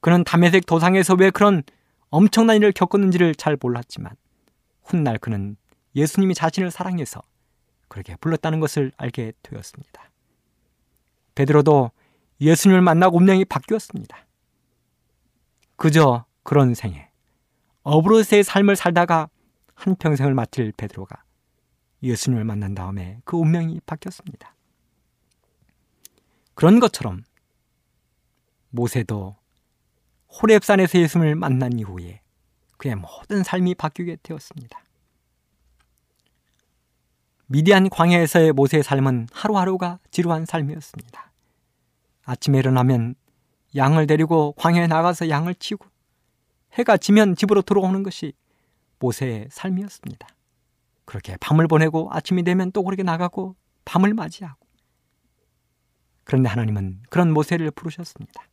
[0.00, 1.62] 그는 담에색 도상에서 왜 그런
[2.10, 4.12] 엄청난 일을 겪었는지를 잘 몰랐지만
[4.84, 5.56] 훗날 그는
[5.96, 7.22] 예수님이 자신을 사랑해서
[7.88, 10.10] 그렇게 불렀다는 것을 알게 되었습니다.
[11.34, 11.92] 베드로도
[12.40, 14.26] 예수님을 만나고 운명이 바뀌었습니다.
[15.76, 17.08] 그저 그런 생에
[17.82, 19.28] 어브로스의 삶을 살다가
[19.74, 21.22] 한평생을 마칠 베드로가
[22.02, 24.54] 예수님을 만난 다음에 그 운명이 바뀌었습니다.
[26.54, 27.24] 그런 것처럼
[28.70, 29.36] 모세도
[30.28, 32.20] 호랩산에서 예수님을 만난 이후에
[32.76, 34.78] 그의 모든 삶이 바뀌게 되었습니다.
[37.46, 41.29] 미디안 광야에서의 모세의 삶은 하루하루가 지루한 삶이었습니다.
[42.30, 43.16] 아침에 일어나면
[43.74, 45.84] 양을 데리고 광야에 나가서 양을 치고
[46.74, 48.34] 해가 지면 집으로 들어오는 것이
[49.00, 50.28] 모세의 삶이었습니다.
[51.04, 54.58] 그렇게 밤을 보내고 아침이 되면 또 그렇게 나가고 밤을 맞이하고
[56.22, 58.44] 그런데 하나님은 그런 모세를 부르셨습니다.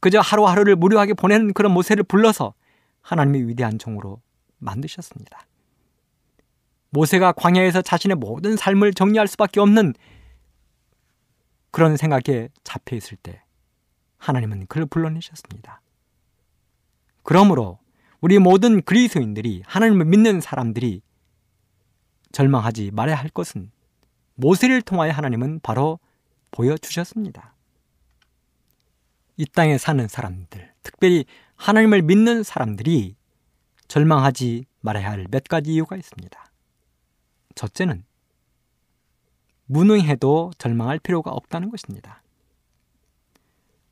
[0.00, 2.54] 그저 하루하루를 무료하게 보내는 그런 모세를 불러서
[3.02, 4.20] 하나님의 위대한 종으로
[4.58, 5.46] 만드셨습니다.
[6.90, 9.94] 모세가 광야에서 자신의 모든 삶을 정리할 수밖에 없는
[11.74, 13.42] 그런 생각에 잡혀 있을 때
[14.18, 15.80] 하나님은 그를 불러내셨습니다.
[17.24, 17.80] 그러므로
[18.20, 21.02] 우리 모든 그리스도인들이 하나님을 믿는 사람들이
[22.30, 23.72] 절망하지 말아야 할 것은
[24.36, 25.98] 모세를 통하여 하나님은 바로
[26.52, 27.56] 보여주셨습니다.
[29.36, 31.24] 이 땅에 사는 사람들, 특별히
[31.56, 33.16] 하나님을 믿는 사람들이
[33.88, 36.52] 절망하지 말아야 할 몇 가지 이유가 있습니다.
[37.56, 38.04] 첫째는
[39.66, 42.22] 무능해도 절망할 필요가 없다는 것입니다.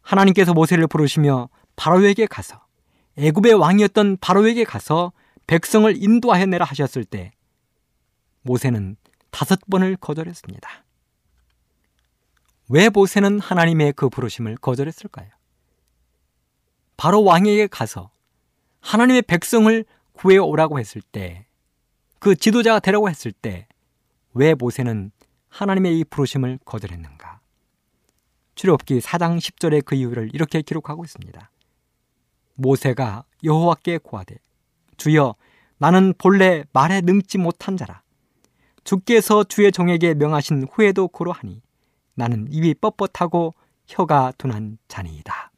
[0.03, 2.65] 하나님께서 모세를 부르시며 바로에게 가서
[3.17, 5.13] 애굽의 왕이었던 바로에게 가서
[5.47, 7.33] 백성을 인도하여 내라 하셨을 때
[8.43, 8.97] 모세는
[9.31, 10.85] 다섯 번을 거절했습니다.
[12.69, 15.29] 왜 모세는 하나님의 그 부르심을 거절했을까요?
[16.97, 18.11] 바로 왕에게 가서
[18.81, 21.47] 하나님의 백성을 구해 오라고 했을 때,
[22.19, 23.67] 그 지도자가 되라고 했을 때,
[24.35, 25.11] 왜 모세는
[25.53, 27.41] 하나님의 이 부르심을 거절했는가?
[28.55, 31.51] 출애굽기 4장 10절의 그 이유를 이렇게 기록하고 있습니다.
[32.55, 34.37] 모세가 여호와께 고하되
[34.97, 35.35] 주여
[35.77, 38.03] 나는 본래 말에 능지 못한 자라
[38.85, 41.61] 주께서 주의 종에게 명하신 후에도 고로하니
[42.15, 43.53] 나는 입이 뻣뻣하고
[43.87, 45.53] 혀가 둔한 자니이다.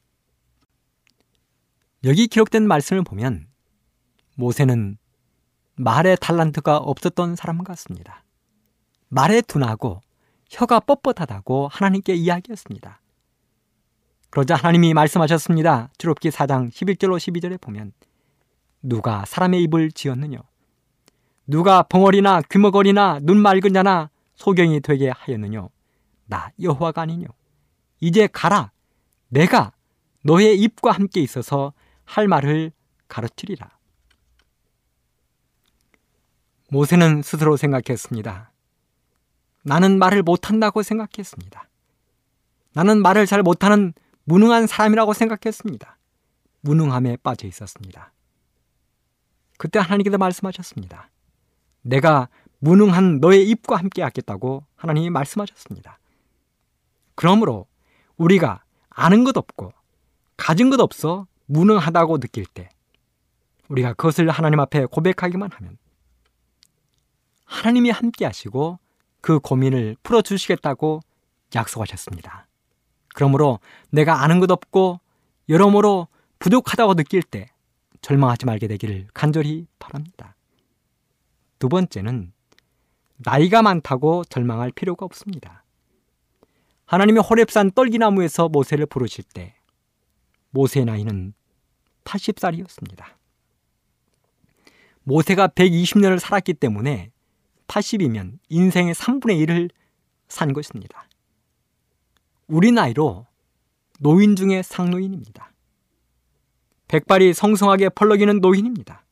[2.04, 3.46] 여기 기록된 말씀을 보면
[4.34, 4.98] 모세는
[5.76, 8.23] 말의 달란트가 없었던 사람 같습니다.
[9.14, 10.00] 말에 둔하고
[10.50, 13.00] 혀가 뻣뻣하다고 하나님께 이야기했습니다.
[14.30, 15.90] 그러자 하나님이 말씀하셨습니다.
[15.98, 17.92] 주롭기 4장 11절로 12절에 보면
[18.82, 20.38] 누가 사람의 입을 지었느냐
[21.46, 25.68] 누가 벙어리나 귀머거리나 눈 맑은 자나 소경이 되게 하였느냐
[26.26, 27.28] 나 여호와가 아니뇨
[28.00, 28.72] 이제 가라
[29.28, 29.72] 내가
[30.24, 31.72] 너의 입과 함께 있어서
[32.04, 32.72] 할 말을
[33.06, 33.78] 가르치리라
[36.70, 38.53] 모세는 스스로 생각했습니다.
[39.64, 41.68] 나는 말을 못한다고 생각했습니다.
[42.74, 45.98] 나는 말을 잘 못하는 무능한 사람이라고 생각했습니다.
[46.60, 48.12] 무능함에 빠져 있었습니다.
[49.58, 51.10] 그때 하나님께서 말씀하셨습니다.
[51.82, 55.98] 내가 무능한 너의 입과 함께 하겠다고 하나님이 말씀하셨습니다.
[57.14, 57.66] 그러므로
[58.16, 59.72] 우리가 아는 것 없고
[60.36, 62.68] 가진 것 없어 무능하다고 느낄 때
[63.68, 65.78] 우리가 그것을 하나님 앞에 고백하기만 하면
[67.44, 68.78] 하나님이 함께 하시고
[69.24, 71.00] 그 고민을 풀어주시겠다고
[71.54, 72.46] 약속하셨습니다.
[73.14, 73.58] 그러므로
[73.88, 75.00] 내가 아는 것 없고
[75.48, 76.08] 여러모로
[76.40, 77.48] 부족하다고 느낄 때
[78.02, 80.36] 절망하지 말게 되기를 간절히 바랍니다.
[81.58, 82.34] 두 번째는
[83.16, 85.64] 나이가 많다고 절망할 필요가 없습니다.
[86.84, 89.54] 하나님이 호랩산 떨기나무에서 모세를 부르실 때
[90.50, 91.32] 모세의 나이는
[92.04, 93.06] 80살이었습니다.
[95.04, 97.13] 모세가 120년을 살았기 때문에
[97.68, 99.70] 80이면 인생의 3분의 1을
[100.28, 101.06] 산 것입니다.
[102.46, 103.26] 우리 나이로
[104.00, 105.52] 노인 중에 상노인입니다.
[106.88, 109.04] 백발이 성성하게 펄럭이는 노인입니다.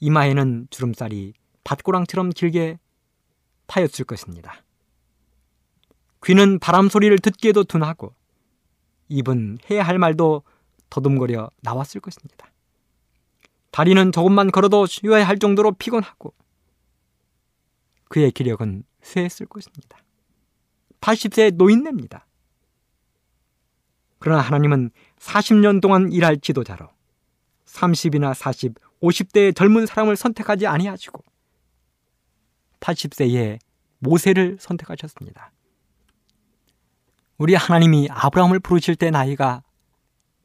[0.00, 1.32] 이마에는 주름살이
[1.64, 2.78] 밭고랑처럼 길게
[3.66, 4.62] 파였을 것입니다.
[6.24, 8.14] 귀는 바람 소리를 듣기에도 둔하고
[9.08, 10.42] 입은 해야 할 말도
[10.90, 12.52] 더듬거려 나왔을 것입니다.
[13.70, 16.34] 다리는 조금만 걸어도 쉬어야 할 정도로 피곤하고
[18.08, 19.98] 그의 기력은 쇠했을 것입니다.
[21.00, 22.26] 80세 노인네입니다.
[24.18, 26.88] 그러나 하나님은 40년 동안 일할 지도자로
[27.66, 31.22] 30이나 40, 50대의 젊은 사람을 선택하지 아니하시고
[32.80, 33.58] 80세에
[33.98, 35.52] 모세를 선택하셨습니다.
[37.38, 39.62] 우리 하나님이 아브라함을 부르실 때 나이가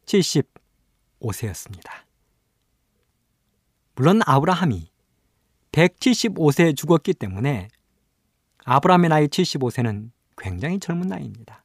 [0.05, 1.89] 75세였습니다.
[3.95, 4.90] 물론 아브라함이
[5.71, 7.69] 175세에 죽었기 때문에
[8.65, 11.63] 아브라함의 나이 75세는 굉장히 젊은 나이입니다.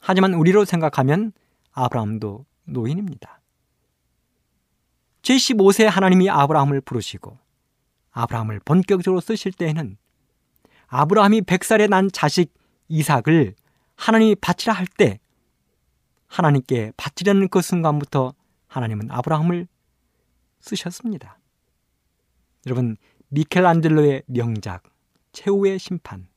[0.00, 1.32] 하지만 우리로 생각하면
[1.72, 3.40] 아브라함도 노인입니다.
[5.22, 7.38] 75세 하나님이 아브라함을 부르시고
[8.12, 9.96] 아브라함을 본격적으로 쓰실 때에는
[10.86, 12.52] 아브라함이 100살에 난 자식
[12.88, 13.54] 이삭을
[13.96, 15.20] 하나님이 바치라 할 때
[16.28, 18.34] 하나님께 바치려는 그 순간부터
[18.68, 19.66] 하나님은 아브라함을
[20.60, 21.37] 쓰셨습니다.
[22.68, 24.82] 여러분 미켈안젤로의 명작
[25.32, 26.28] 최후의 심판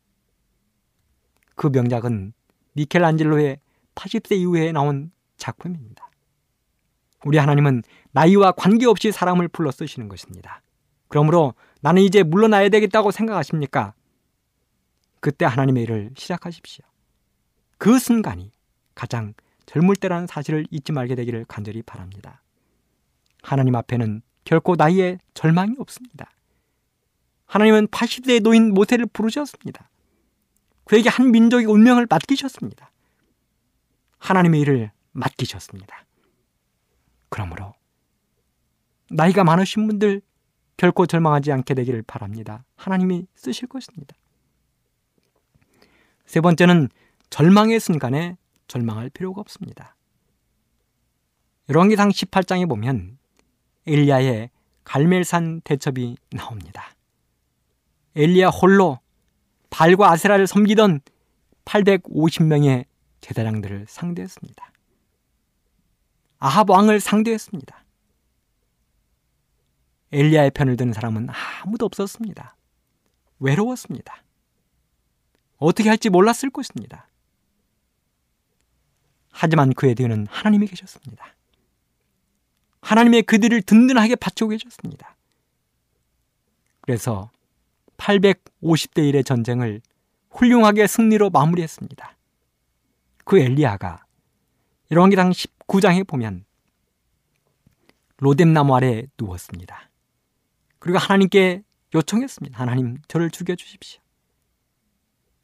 [1.56, 2.32] 그 명작은
[2.74, 3.60] 미켈안젤로의
[3.96, 6.10] 80세 이후에 나온 작품입니다.
[7.26, 10.62] 우리 하나님은 나이와 관계없이 사람을 불러 쓰시는 것입니다.
[11.10, 13.94] 그러므로 나는 이제 물러나야 되겠다고 생각하십니까?
[15.20, 16.86] 그때 하나님의 일을 시작하십시오.
[17.78, 18.52] 그 순간이
[18.96, 19.34] 가장
[19.66, 22.42] 젊을 때라는 사실을 잊지 말게 되기를 간절히 바랍니다.
[23.44, 24.22] 하나님 앞에는
[24.52, 26.30] 결코 나이에 절망이 없습니다.
[27.46, 29.90] 하나님은 80세의 노인 모세를 부르셨습니다.
[30.84, 32.92] 그에게 한 민족의 운명을 맡기셨습니다.
[34.18, 36.06] 하나님의 일을 맡기셨습니다.
[37.30, 37.74] 그러므로
[39.10, 40.22] 나이가 많으신 분들
[40.76, 42.66] 결코 절망하지 않게 되기를 바랍니다.
[42.76, 44.14] 하나님이 쓰실 것입니다.
[46.26, 46.90] 세 번째는
[47.30, 48.36] 절망의 순간에
[48.68, 49.96] 절망할 필요가 없습니다.
[51.70, 53.21] 열왕기상 18장에 보면
[53.88, 54.50] 엘리야의
[54.84, 56.96] 갈멜산 대첩이 나옵니다.
[58.16, 59.00] 엘리야 홀로
[59.70, 61.02] 발과 아세라를 섬기던
[61.66, 62.86] 850명의
[63.22, 64.72] 제사장들을 상대했습니다.
[66.40, 67.84] 아합 왕을 상대했습니다.
[70.12, 71.30] 엘리야의 편을 드는 사람은
[71.64, 72.56] 아무도 없었습니다.
[73.40, 74.24] 외로웠습니다.
[75.58, 77.08] 어떻게 할지 몰랐을 것입니다.
[79.32, 81.36] 하지만 그의 뒤에는 하나님이 계셨습니다.
[82.82, 85.16] 하나님의 그들을 든든하게 받치고 계셨습니다.
[86.82, 87.30] 그래서
[87.98, 89.82] 850대 1의 전쟁을
[90.32, 92.18] 훌륭하게 승리로 마무리했습니다.
[93.24, 94.04] 그 엘리야가
[94.92, 96.44] 열왕기상 19장에 보면
[98.18, 99.90] 로뎀나무 아래 누웠습니다.
[100.80, 101.64] 그리고 하나님께
[101.94, 102.60] 요청했습니다.
[102.60, 104.02] 하나님 저를 죽여 주십시오.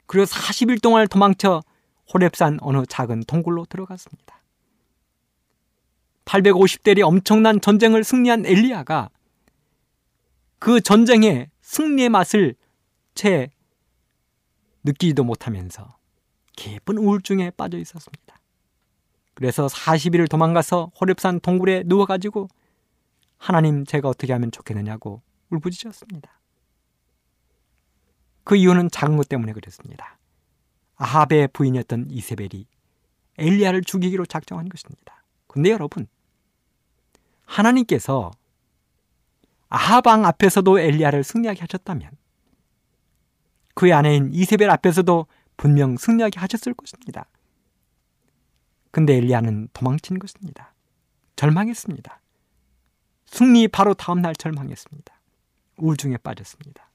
[0.06, 1.62] 그리고 40일 동안 도망쳐
[2.10, 4.37] 호랩산 어느 작은 동굴로 들어갔습니다.
[6.28, 9.10] 850대리 엄청난 전쟁을 승리한 엘리야가
[10.60, 12.56] 그 전쟁의 승리의 맛을
[13.16, 13.50] 채
[14.84, 15.98] 느끼지도 못하면서
[16.56, 18.38] 깊은 우울증에 빠져 있었습니다.
[19.34, 22.50] 그래서 40일을 도망가서 호랩산 동굴에 누워가지고
[23.38, 26.42] 하나님 제가 어떻게 하면 좋겠느냐고 울부짖었습니다.
[28.44, 30.18] 그 이유는 작은 것 때문에 그랬습니다.
[30.96, 32.66] 아합의 부인이었던 이세벨이
[33.38, 35.24] 엘리야를 죽이기로 작정한 것입니다.
[35.48, 36.08] 근데 여러분,
[37.48, 38.32] 하나님께서
[39.70, 42.12] 아하방 앞에서도 엘리야를 승리하게 하셨다면
[43.74, 45.26] 그의 아내인 이세벨 앞에서도
[45.58, 47.26] 분명 승리하게 하셨을 것입니다.
[48.92, 50.74] 근데 엘리야는 도망친 것입니다.
[51.36, 52.22] 절망했습니다.
[53.26, 55.14] 승리 바로 다음 날 절망했습니다.
[55.78, 56.90] 우울증에 빠졌습니다.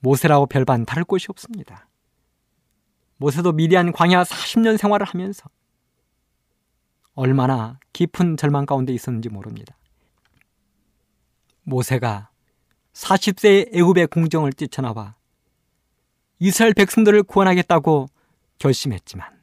[0.00, 1.88] 모세라고 별반 다를 곳이 없습니다.
[3.16, 5.48] 모세도 미디안 광야 40년 생활을 하면서
[7.14, 9.76] 얼마나 깊은 절망 가운데 있었는지 모릅니다.
[11.64, 12.30] 모세가
[12.94, 15.14] 40세의 애굽의 궁정을 뛰쳐나와
[16.38, 18.08] 이스라엘 백성들을 구원하겠다고
[18.58, 19.42] 결심했지만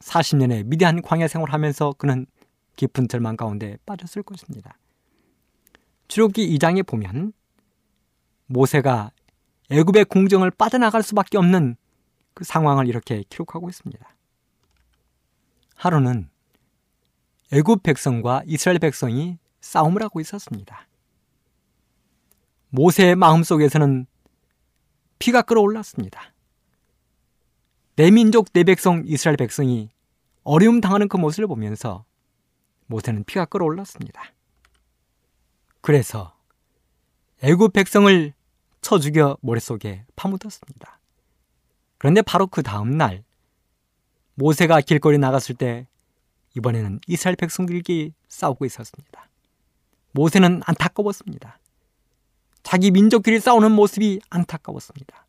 [0.00, 2.26] 40년의 미디안 광야 생활하면서 그는
[2.76, 4.78] 깊은 절망 가운데 빠졌을 것입니다.
[6.08, 7.32] 출애굽기 2장에 보면
[8.46, 9.10] 모세가
[9.70, 11.76] 애굽의 궁정을 빠져나갈 수밖에 없는
[12.34, 14.06] 그 상황을 이렇게 기록하고 있습니다.
[15.74, 16.28] 하루는
[17.52, 20.88] 애굽 백성과 이스라엘 백성이 싸움을 하고 있었습니다.
[22.70, 24.06] 모세의 마음속에서는
[25.18, 26.32] 피가 끓어올랐습니다.
[27.94, 29.90] 내 민족, 내 백성, 이스라엘 백성이
[30.42, 32.04] 어려움 당하는 그 모습을 보면서
[32.86, 34.22] 모세는 피가 끓어올랐습니다.
[35.80, 36.36] 그래서
[37.42, 38.34] 애굽 백성을
[38.80, 41.00] 쳐 죽여 모래속에 파묻었습니다.
[41.98, 43.24] 그런데 바로 그 다음 날
[44.34, 45.86] 모세가 길거리 나갔을 때
[46.56, 49.28] 이번에는 이스라엘 백성들끼리 싸우고 있었습니다.
[50.12, 51.58] 모세는 안타까웠습니다.
[52.62, 55.26] 자기 민족끼리 싸우는 모습이 안타까웠습니다.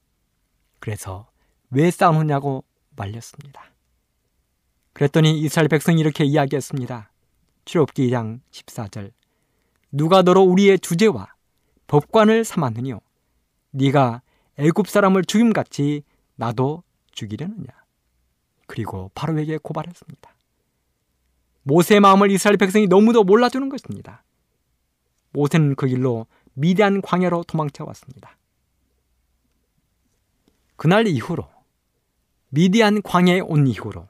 [0.80, 1.28] 그래서
[1.70, 2.64] 왜 싸우느냐고
[2.96, 3.62] 말렸습니다.
[4.94, 7.12] 그랬더니 이스라엘 백성이 이렇게 이야기했습니다.
[7.66, 9.12] 출애굽기 2장 14절
[9.92, 11.34] 누가 너로 우리의 주제와
[11.88, 13.02] 법관을 삼았느뇨
[13.72, 14.22] 네가
[14.58, 16.04] 애굽 사람을 죽임같이
[16.36, 17.68] 나도 죽이려느냐
[18.66, 20.37] 그리고 바로에게 고발했습니다.
[21.68, 24.24] 모세의 마음을 이스라엘 백성이 너무도 몰라주는 것입니다.
[25.32, 28.38] 모세는 그 길로 미대한 광야로 도망쳐 왔습니다.
[30.78, 31.48] 그날 이후로
[32.50, 34.08] 미디안 광야에 온 이후로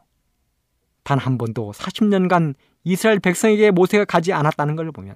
[1.03, 2.53] 단 한 번도 40년간
[2.83, 5.15] 이스라엘 백성에게 모세가 가지 않았다는 걸 보면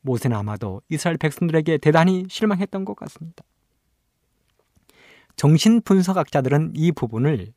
[0.00, 3.44] 모세는 아마도 이스라엘 백성들에게 대단히 실망했던 것 같습니다.
[5.36, 7.52] 정신 분석학자들은 이 부분을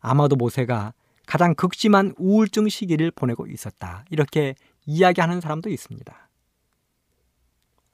[0.00, 0.92] 아마도 모세가
[1.28, 4.02] 가장 극심한 우울증 시기를 보내고 있었다.
[4.08, 4.54] 이렇게
[4.86, 6.28] 이야기하는 사람도 있습니다.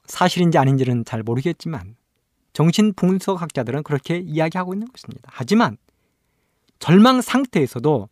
[0.05, 1.97] 사실인지 아닌지는 잘 모르겠지만
[2.53, 5.29] 정신분석학자들은 그렇게 이야기하고 있는 것입니다.
[5.33, 5.79] 하지만
[6.79, 8.09] 절망 상태에서도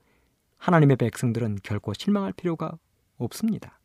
[0.58, 2.76] 하나님의 백성들은 결코 실망할 필요가
[3.16, 3.78] 없습니다.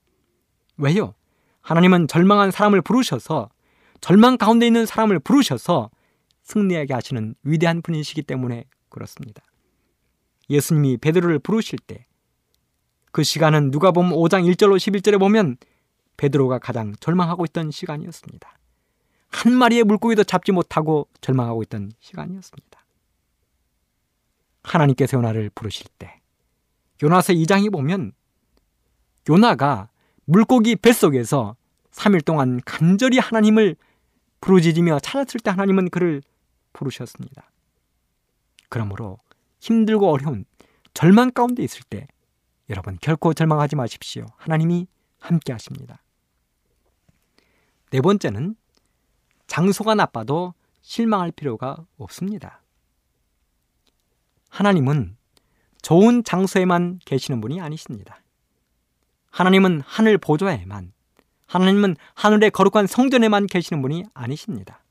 [0.77, 1.13] 왜요?
[1.61, 3.49] 하나님은 절망한 사람을 부르셔서
[4.01, 5.91] 절망 가운데 있는 사람을 부르셔서
[6.41, 9.43] 승리하게 하시는 위대한 분이시기 때문에 그렇습니다.
[10.49, 12.07] 예수님이 베드로를 부르실 때
[13.17, 15.57] 그 시간은 누가 보면 5장 1절로 11절에 보면
[16.17, 18.59] 베드로가 가장 절망하고 있던 시간이었습니다.
[19.29, 22.85] 한 마리의 물고기도 잡지 못하고 절망하고 있던 시간이었습니다.
[24.61, 26.21] 하나님께서 요나를 부르실 때
[27.01, 28.11] 요나서 2장에 보면
[29.27, 29.89] 요나가
[30.25, 31.55] 물고기 뱃속에서
[31.89, 33.75] 3일 동안 간절히 하나님을
[34.41, 36.21] 부르짖으며 찾았을 때 하나님은 그를
[36.73, 37.49] 부르셨습니다.
[38.69, 39.17] 그러므로
[39.59, 40.45] 힘들고 어려운
[40.93, 42.07] 절망 가운데 있을 때
[42.69, 44.25] 여러분 결코 절망하지 마십시오.
[44.37, 44.87] 하나님이
[45.19, 46.01] 함께 하십니다.
[47.91, 48.55] 네 번째는
[49.47, 52.61] 장소가 나빠도 실망할 필요가 없습니다.
[54.49, 55.17] 하나님은
[55.81, 58.21] 좋은 장소에만 계시는 분이 아니십니다.
[59.31, 60.91] 하나님은 하늘 보좌에만
[61.45, 64.83] 하나님은 하늘의 거룩한 성전에만 계시는 분이 아니십니다.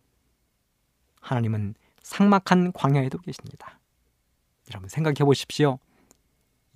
[1.20, 3.78] 하나님은 상막한 광야에도 계십니다.
[4.70, 5.78] 여러분 생각해 보십시오.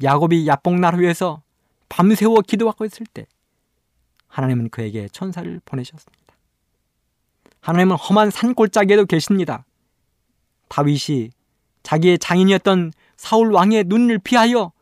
[0.03, 1.43] 야곱이 야복나루에서
[1.89, 3.27] 밤새워 기도하고 있을 때
[4.29, 6.35] 하나님은 그에게 천사를 보내셨습니다.
[7.61, 9.65] 하나님은 험한 산골짜기에도 계십니다.
[10.69, 11.31] 다윗이
[11.83, 14.73] 자기의 장인이었던 사울 왕의 눈을 피하여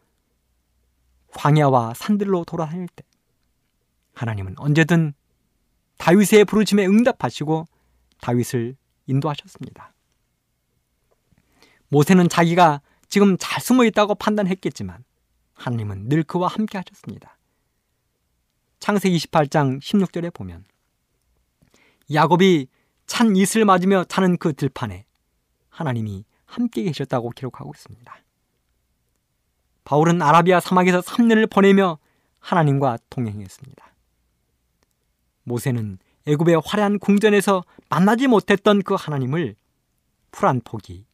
[1.35, 3.05] 광야와 산들로 돌아다닐 때
[4.15, 5.15] 하나님은 언제든
[5.97, 7.67] 다윗의 부르심에 응답하시고
[8.21, 9.93] 다윗을 인도하셨습니다.
[11.89, 15.05] 모세는 자기가 지금 잘 숨어 있다고 판단했겠지만
[15.55, 17.37] 하나님은 늘 그와 함께 하셨습니다.
[18.81, 20.65] 창세기 28장 16절에 보면
[22.13, 22.69] 야곱이
[23.07, 25.05] 찬 이슬 맞으며 자는 그 들판에
[25.69, 28.17] 하나님이 함께 계셨다고 기록하고 있습니다.
[29.85, 31.99] 바울은 아라비아 사막에서 3년을 보내며
[32.41, 33.95] 하나님과 동행했습니다.
[35.45, 39.57] 모세는 애굽의 화려한 궁전에서 만나지 못했던 그 하나님을
[40.31, 41.07] 풀한 폭이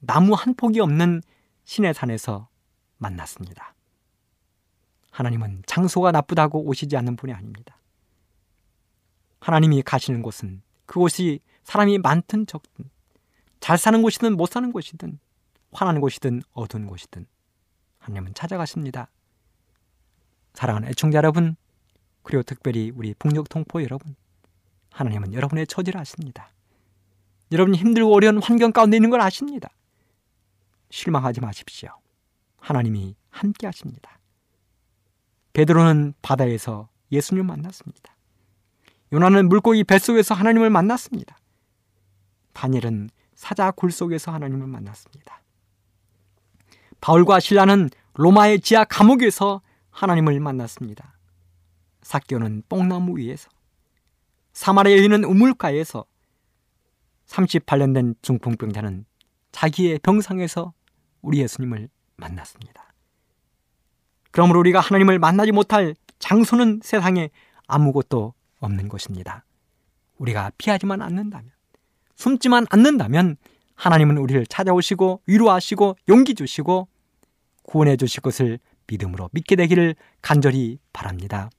[0.00, 1.22] 나무 한 폭이 없는
[1.64, 2.48] 신의 산에서
[2.98, 3.74] 만났습니다.
[5.10, 7.78] 하나님은 장소가 나쁘다고 오시지 않는 분이 아닙니다.
[9.40, 12.90] 하나님이 가시는 곳은 그곳이 사람이 많든 적든
[13.60, 15.18] 잘 사는 곳이든 못 사는 곳이든
[15.72, 17.26] 환한 곳이든 어두운 곳이든
[17.98, 19.08] 하나님은 찾아가십니다.
[20.54, 21.56] 사랑하는 애청자 여러분,
[22.22, 24.14] 그리고 특별히 우리 북녘 통포 여러분,
[24.90, 26.50] 하나님은 여러분의 처지를 아십니다.
[27.52, 29.70] 여러분이 힘들고 어려운 환경 가운데 있는 걸 아십니다.
[30.92, 31.88] 실망하지 마십시오.
[32.58, 34.20] 하나님이 함께 하십니다.
[35.54, 38.14] 베드로는 바다에서 예수님을 만났습니다.
[39.12, 41.38] 요나는 물고기 뱃속에서 하나님을 만났습니다.
[42.52, 45.42] 다니엘은 사자 굴 속에서 하나님을 만났습니다.
[47.00, 51.16] 바울과 신라는 로마의 지하 감옥에서 하나님을 만났습니다.
[52.02, 53.48] 사교는 뽕나무 위에서
[54.52, 56.04] 사마리아 여인은 우물가에서
[57.26, 59.06] 38년 된 중풍병자는
[59.52, 60.74] 자기의 병상에서
[61.22, 62.92] 우리 예수님을 만났습니다.
[64.30, 67.30] 그러므로 우리가 하나님을 만나지 못할 장소는 세상에
[67.66, 69.44] 아무것도 없는 것입니다.
[70.18, 71.50] 우리가 피하지만 않는다면,
[72.14, 73.36] 숨지만 않는다면
[73.74, 76.88] 하나님은 우리를 찾아오시고 위로하시고 용기 주시고
[77.62, 81.50] 구원해 주실 것을 믿음으로 믿게 되기를 간절히 바랍니다.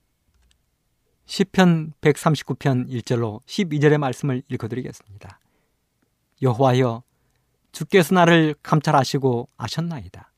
[1.26, 5.40] 시편 139편 1절로 12절의 말씀을 읽어드리겠습니다.
[6.42, 7.02] 여호와여
[7.74, 10.32] 주께서 나를 감찰하시고 아셨나이다.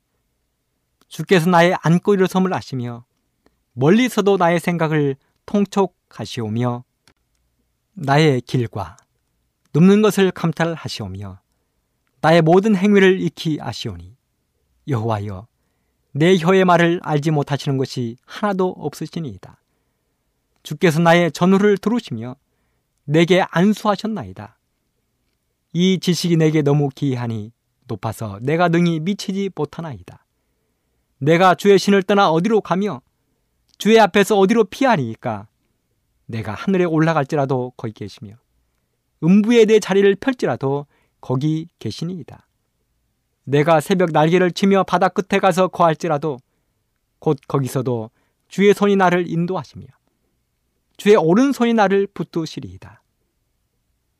[1.07, 3.05] 주께서 나의 안고 일어섬을 아시며
[3.75, 6.83] 멀리서도 나의 생각을 통촉하시오며
[7.93, 8.97] 나의 길과
[9.75, 11.39] 눕는 것을 감찰하시오며
[12.23, 14.17] 나의 모든 행위를 익히 아시오니
[14.89, 15.47] 여호와여
[16.13, 19.61] 내 혀의 말을 알지 못하시는 것이 하나도 없으시니이다.
[20.63, 22.37] 주께서 나의 전후를 들으시며
[23.05, 24.56] 내게 안수하셨나이다.
[25.79, 27.53] 이 지식이 내게 너무 기이하니
[27.87, 30.25] 높아서 내가 능히 미치지 못하나이다.
[31.19, 33.03] 내가 주의 신을 떠나 어디로 가며
[33.77, 35.49] 주의 앞에서 어디로 피하니까
[36.25, 38.37] 내가 하늘에 올라갈지라도 거기 계시며
[39.23, 40.87] 음부에 내 자리를 펼지라도
[41.21, 42.49] 거기 계시니이다.
[43.45, 46.39] 내가 새벽 날개를 치며 바다 끝에 가서 거할지라도
[47.19, 48.09] 곧 거기서도
[48.49, 49.85] 주의 손이 나를 인도하시며
[50.97, 53.03] 주의 오른손이 나를 붙드시리이다.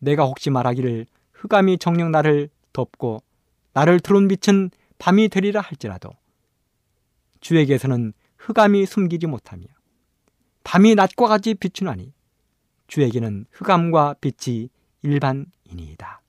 [0.01, 1.07] 내가 혹시 말하기를
[1.37, 3.23] 흑암이 정령 나를 덮고
[3.73, 6.11] 나를 드론 빛은 밤이 되리라 할지라도
[7.41, 9.67] 주에게서는 흑암이 숨기지 못하며
[10.65, 12.13] 밤이 낮과 같이 비추나니
[12.89, 14.69] 주에게는 흑암과 빛이
[15.03, 16.23] 일반이니이다.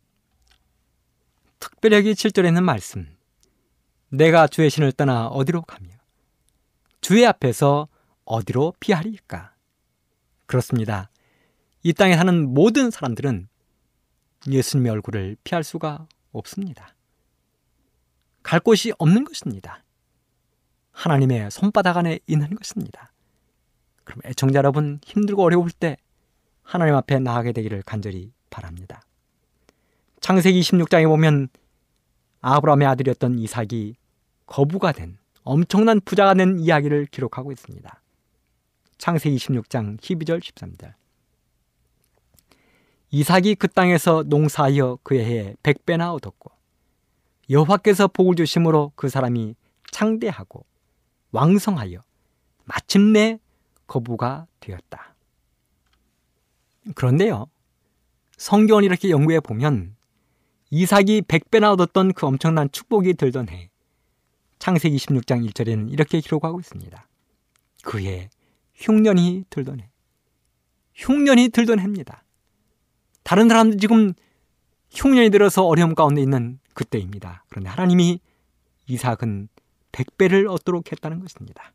[1.60, 3.08] 특별하게 7절에 있는 말씀
[4.10, 5.90] 내가 주의 신을 떠나 어디로 가며
[7.02, 7.88] 주의 앞에서
[8.26, 9.54] 어디로 피하리까?
[10.46, 11.10] 그렇습니다.
[11.84, 13.48] 이 땅에 사는 모든 사람들은
[14.50, 16.96] 예수님의 얼굴을 피할 수가 없습니다.
[18.44, 19.84] 갈 곳이 없는 것입니다.
[20.92, 23.12] 하나님의 손바닥 안에 있는 것입니다.
[24.04, 25.98] 그럼 애청자 여러분 힘들고 어려울 때
[26.64, 29.02] 하나님 앞에 나가게 되기를 간절히 바랍니다.
[30.22, 31.50] 창세기 26장에 보면
[32.42, 33.96] 아브라함의 아들이었던 이삭이
[34.46, 38.02] 거부가 된 엄청난 부자가 된 이야기를 기록하고 있습니다.
[38.98, 40.94] 창세기 26장 12절 13절
[43.10, 46.52] 이삭이 그 땅에서 농사하여 그의 해에 백배나 얻었고
[47.50, 49.56] 여호와께서 복을 주심으로 그 사람이
[49.92, 50.66] 창대하고
[51.32, 52.04] 왕성하여
[52.66, 53.40] 마침내
[53.88, 55.16] 거부가 되었다.
[56.96, 57.48] 그런데요.
[58.38, 59.96] 성경을 이렇게 연구해 보면
[60.70, 63.70] 이삭이 백배나 얻었던 그 엄청난 축복이 들던 해
[64.60, 67.08] 창세기 26장 1절에는 이렇게 기록하고 있습니다.
[67.84, 68.30] 그해
[68.76, 69.90] 흉년이 들던 해
[70.96, 72.24] 흉년이 들던 해입니다.
[73.28, 74.14] 다른 사람들 지금
[74.90, 77.44] 흉년이 들어서 어려움 가운데 있는 그때입니다.
[77.50, 78.22] 그런데 하나님이
[78.88, 79.50] 이삭은
[79.92, 81.74] 백배를 얻도록 했다는 것입니다.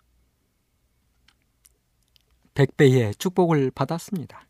[2.55, 4.47] 백배의 축복을 받았습니다.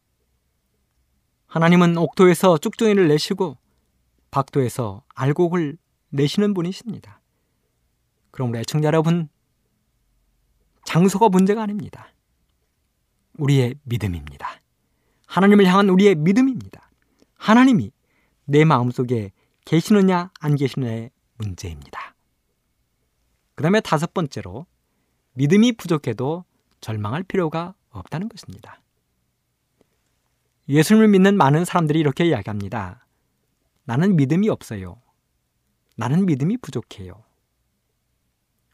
[1.49, 3.59] 하나님은 옥토에서 쭉정이를 내시고
[4.31, 5.79] 박도에서 알곡을
[6.11, 7.21] 내시는 분이십니다.
[8.31, 9.29] 그럼 우리 애청자 여러분,
[10.85, 12.15] 장소가 문제가 아닙니다.
[13.39, 14.61] 우리의 믿음입니다.
[15.27, 16.82] 하나님을 향한 우리의 믿음입니다.
[17.43, 17.91] 하나님이
[18.45, 19.33] 내 마음속에
[19.65, 22.15] 계시느냐 안 계시느냐의 문제입니다.
[23.57, 24.65] 그 다음에 다섯 번째로
[25.33, 26.45] 믿음이 부족해도
[26.81, 28.81] 절망할 필요가 없다는 것입니다.
[30.69, 33.09] 예수님을 믿는 많은 사람들이 이렇게 이야기합니다.
[33.87, 35.03] 나는 믿음이 없어요.
[35.97, 37.25] 나는 믿음이 부족해요.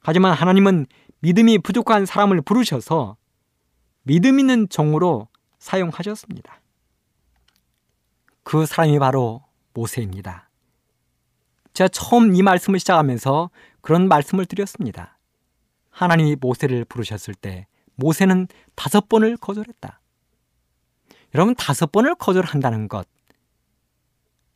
[0.00, 0.84] 하지만 하나님은
[1.20, 3.16] 믿음이 부족한 사람을 부르셔서
[4.02, 6.60] 믿음 있는 종으로 사용하셨습니다.
[8.48, 9.44] 그 사람이 바로
[9.74, 10.48] 모세입니다.
[11.74, 13.50] 제가 처음 이 말씀을 시작하면서
[13.82, 15.18] 그런 말씀을 드렸습니다.
[15.90, 20.00] 하나님이 모세를 부르셨을 때 모세는 다섯 번을 거절했다.
[21.34, 23.06] 여러분, 다섯 번을 거절한다는 것.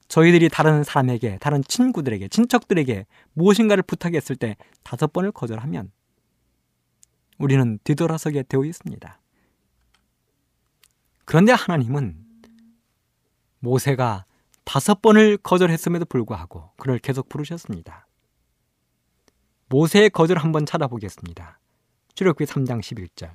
[0.08, 5.92] 저희들이 다른 사람에게, 다른 친구들에게, 친척들에게 무엇인가를 부탁했을 때 다섯 번을 거절하면
[7.36, 9.20] 우리는 뒤돌아서게 되어 있습니다.
[11.26, 12.21] 그런데 하나님은
[13.62, 14.24] 모세가
[14.64, 18.06] 다섯 번을 거절했음에도 불구하고 그를 계속 부르셨습니다.
[19.68, 21.58] 모세의 거절 한번 찾아보겠습니다.
[22.14, 23.32] 출애굽기 3장 11절.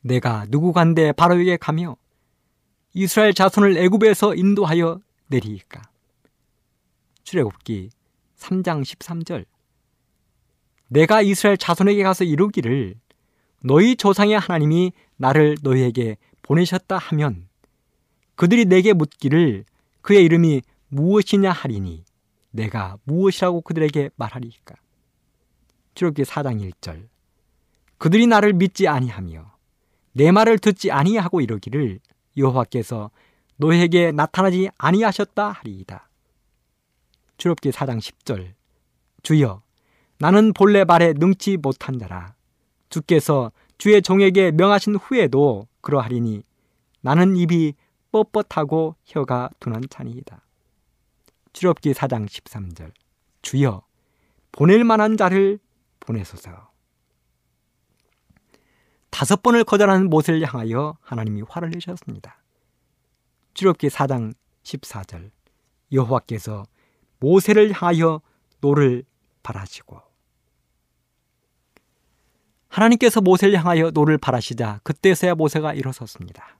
[0.00, 1.96] 내가 누구간데 바로에게 가며
[2.94, 5.82] 이스라엘 자손을 애굽에서 인도하여 내리이까.
[7.22, 7.90] 출애굽기
[8.36, 9.46] 3장 13절.
[10.88, 12.96] 내가 이스라엘 자손에게 가서 이루기를
[13.62, 17.47] 너희 조상의 하나님이 나를 너희에게 보내셨다 하면
[18.38, 19.64] 그들이 내게 묻기를
[20.00, 22.04] 그의 이름이 무엇이냐 하리니
[22.52, 24.76] 내가 무엇이라고 그들에게 말하리까?
[25.94, 27.08] 출애굽기 4장 1절
[27.98, 29.56] 그들이 나를 믿지 아니하며
[30.12, 31.98] 내 말을 듣지 아니하고 이러기를
[32.36, 33.10] 여호와께서
[33.56, 36.08] 너에게 나타나지 아니하셨다 하리이다.
[37.38, 38.54] 출애굽기 4장 10절
[39.24, 39.62] 주여
[40.18, 42.36] 나는 본래 말에 능치 못한 자라
[42.88, 46.44] 주께서 주의 종에게 명하신 후에도 그러하리니
[47.00, 47.74] 나는 입이
[48.12, 50.42] 뻣뻣하고 혀가 둔한 찬이이다.
[51.52, 52.92] 출애굽기 4장 13절
[53.42, 53.82] 주여
[54.52, 55.58] 보낼 만한 자를
[56.00, 56.70] 보내소서.
[59.10, 62.42] 다섯 번을 거절하는 모세를 향하여 하나님이 화를 내셨습니다.
[63.54, 65.30] 출애굽기 4장 14절
[65.92, 66.64] 여호와께서
[67.18, 68.20] 모세를 향하여
[68.60, 69.04] 노를
[69.42, 70.00] 발하시고
[72.68, 76.58] 하나님께서 모세를 향하여 노를 발하시자 그때서야 모세가 일어섰습니다.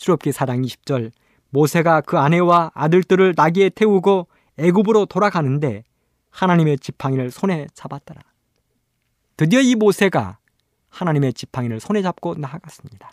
[0.00, 1.12] 출애굽기 4장 20절
[1.50, 4.28] 모세가 그 아내와 아들들을 나귀에 태우고
[4.58, 5.84] 애굽으로 돌아가는데
[6.30, 8.20] 하나님의 지팡이를 손에 잡았더라.
[9.36, 10.38] 드디어 이 모세가
[10.88, 13.12] 하나님의 지팡이를 손에 잡고 나아갔습니다.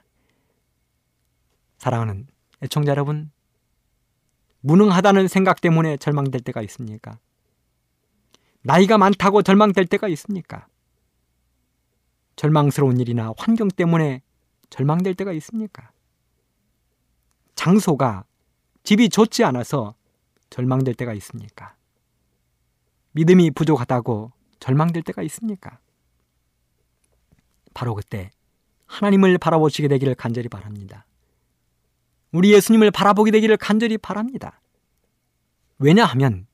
[1.78, 2.28] 사랑하는
[2.64, 3.32] 애청자 여러분,
[4.62, 7.20] 무능하다는 생각 때문에 절망될 때가 있습니까?
[8.62, 10.68] 나이가 많다고 절망될 때가 있습니까?
[12.36, 14.22] 절망스러운 일이나 환경 때문에
[14.70, 15.92] 절망될 때가 있습니까?
[17.68, 18.24] 장소가
[18.84, 19.94] 집이 좋지 않아서
[20.50, 21.76] 절망될 때가 있습니까?
[23.12, 25.78] 믿음이 부족하다고 절망될 때가 있습니까?
[27.74, 28.30] 바로 그때
[28.86, 31.06] 하나님을 바라보시게 되기를 간절히 바랍니다.
[32.32, 34.62] 우리 예수님을 바라보게 되기를 간절히 바랍니다.
[35.78, 36.48] 왜냐하면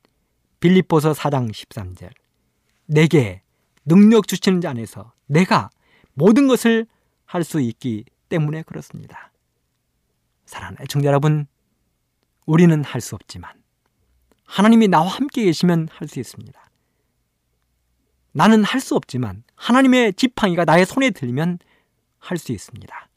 [0.61, 2.09] 빌립보서 4장 13절
[2.88, 3.43] 내게
[3.86, 5.70] 능력 주시는 자 안에서 내가
[6.16, 6.88] 모든 것을
[7.26, 9.32] 할 수 있기 때문에 그렇습니다.
[10.53, 11.47] 사랑하는 애청자 여러분,
[12.45, 13.51] 우리는 할 수 없지만
[14.45, 16.59] 하나님이 나와 함께 계시면 할 수 있습니다.
[18.33, 21.59] 나는 할 수 없지만 하나님의 지팡이가 나의 손에 들면
[22.19, 23.09] 할 수 있습니다.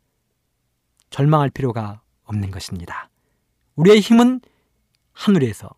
[1.11, 3.11] 절망할 필요가 없는 것입니다.
[3.77, 4.41] 우리의 힘은
[5.13, 5.71] 하늘에서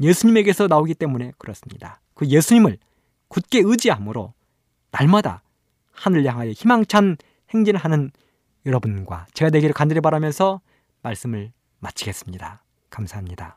[0.00, 2.00] 예수님에게서 나오기 때문에 그렇습니다.
[2.14, 2.78] 그 예수님을
[3.28, 4.34] 굳게 의지함으로
[4.90, 5.42] 날마다
[5.92, 7.16] 하늘 향하여 희망찬
[7.50, 8.10] 행진하는
[8.66, 10.60] 여러분과 제가 되기를 간절히 바라면서
[11.06, 12.64] 말씀을 마치겠습니다.
[12.90, 13.56] 감사합니다.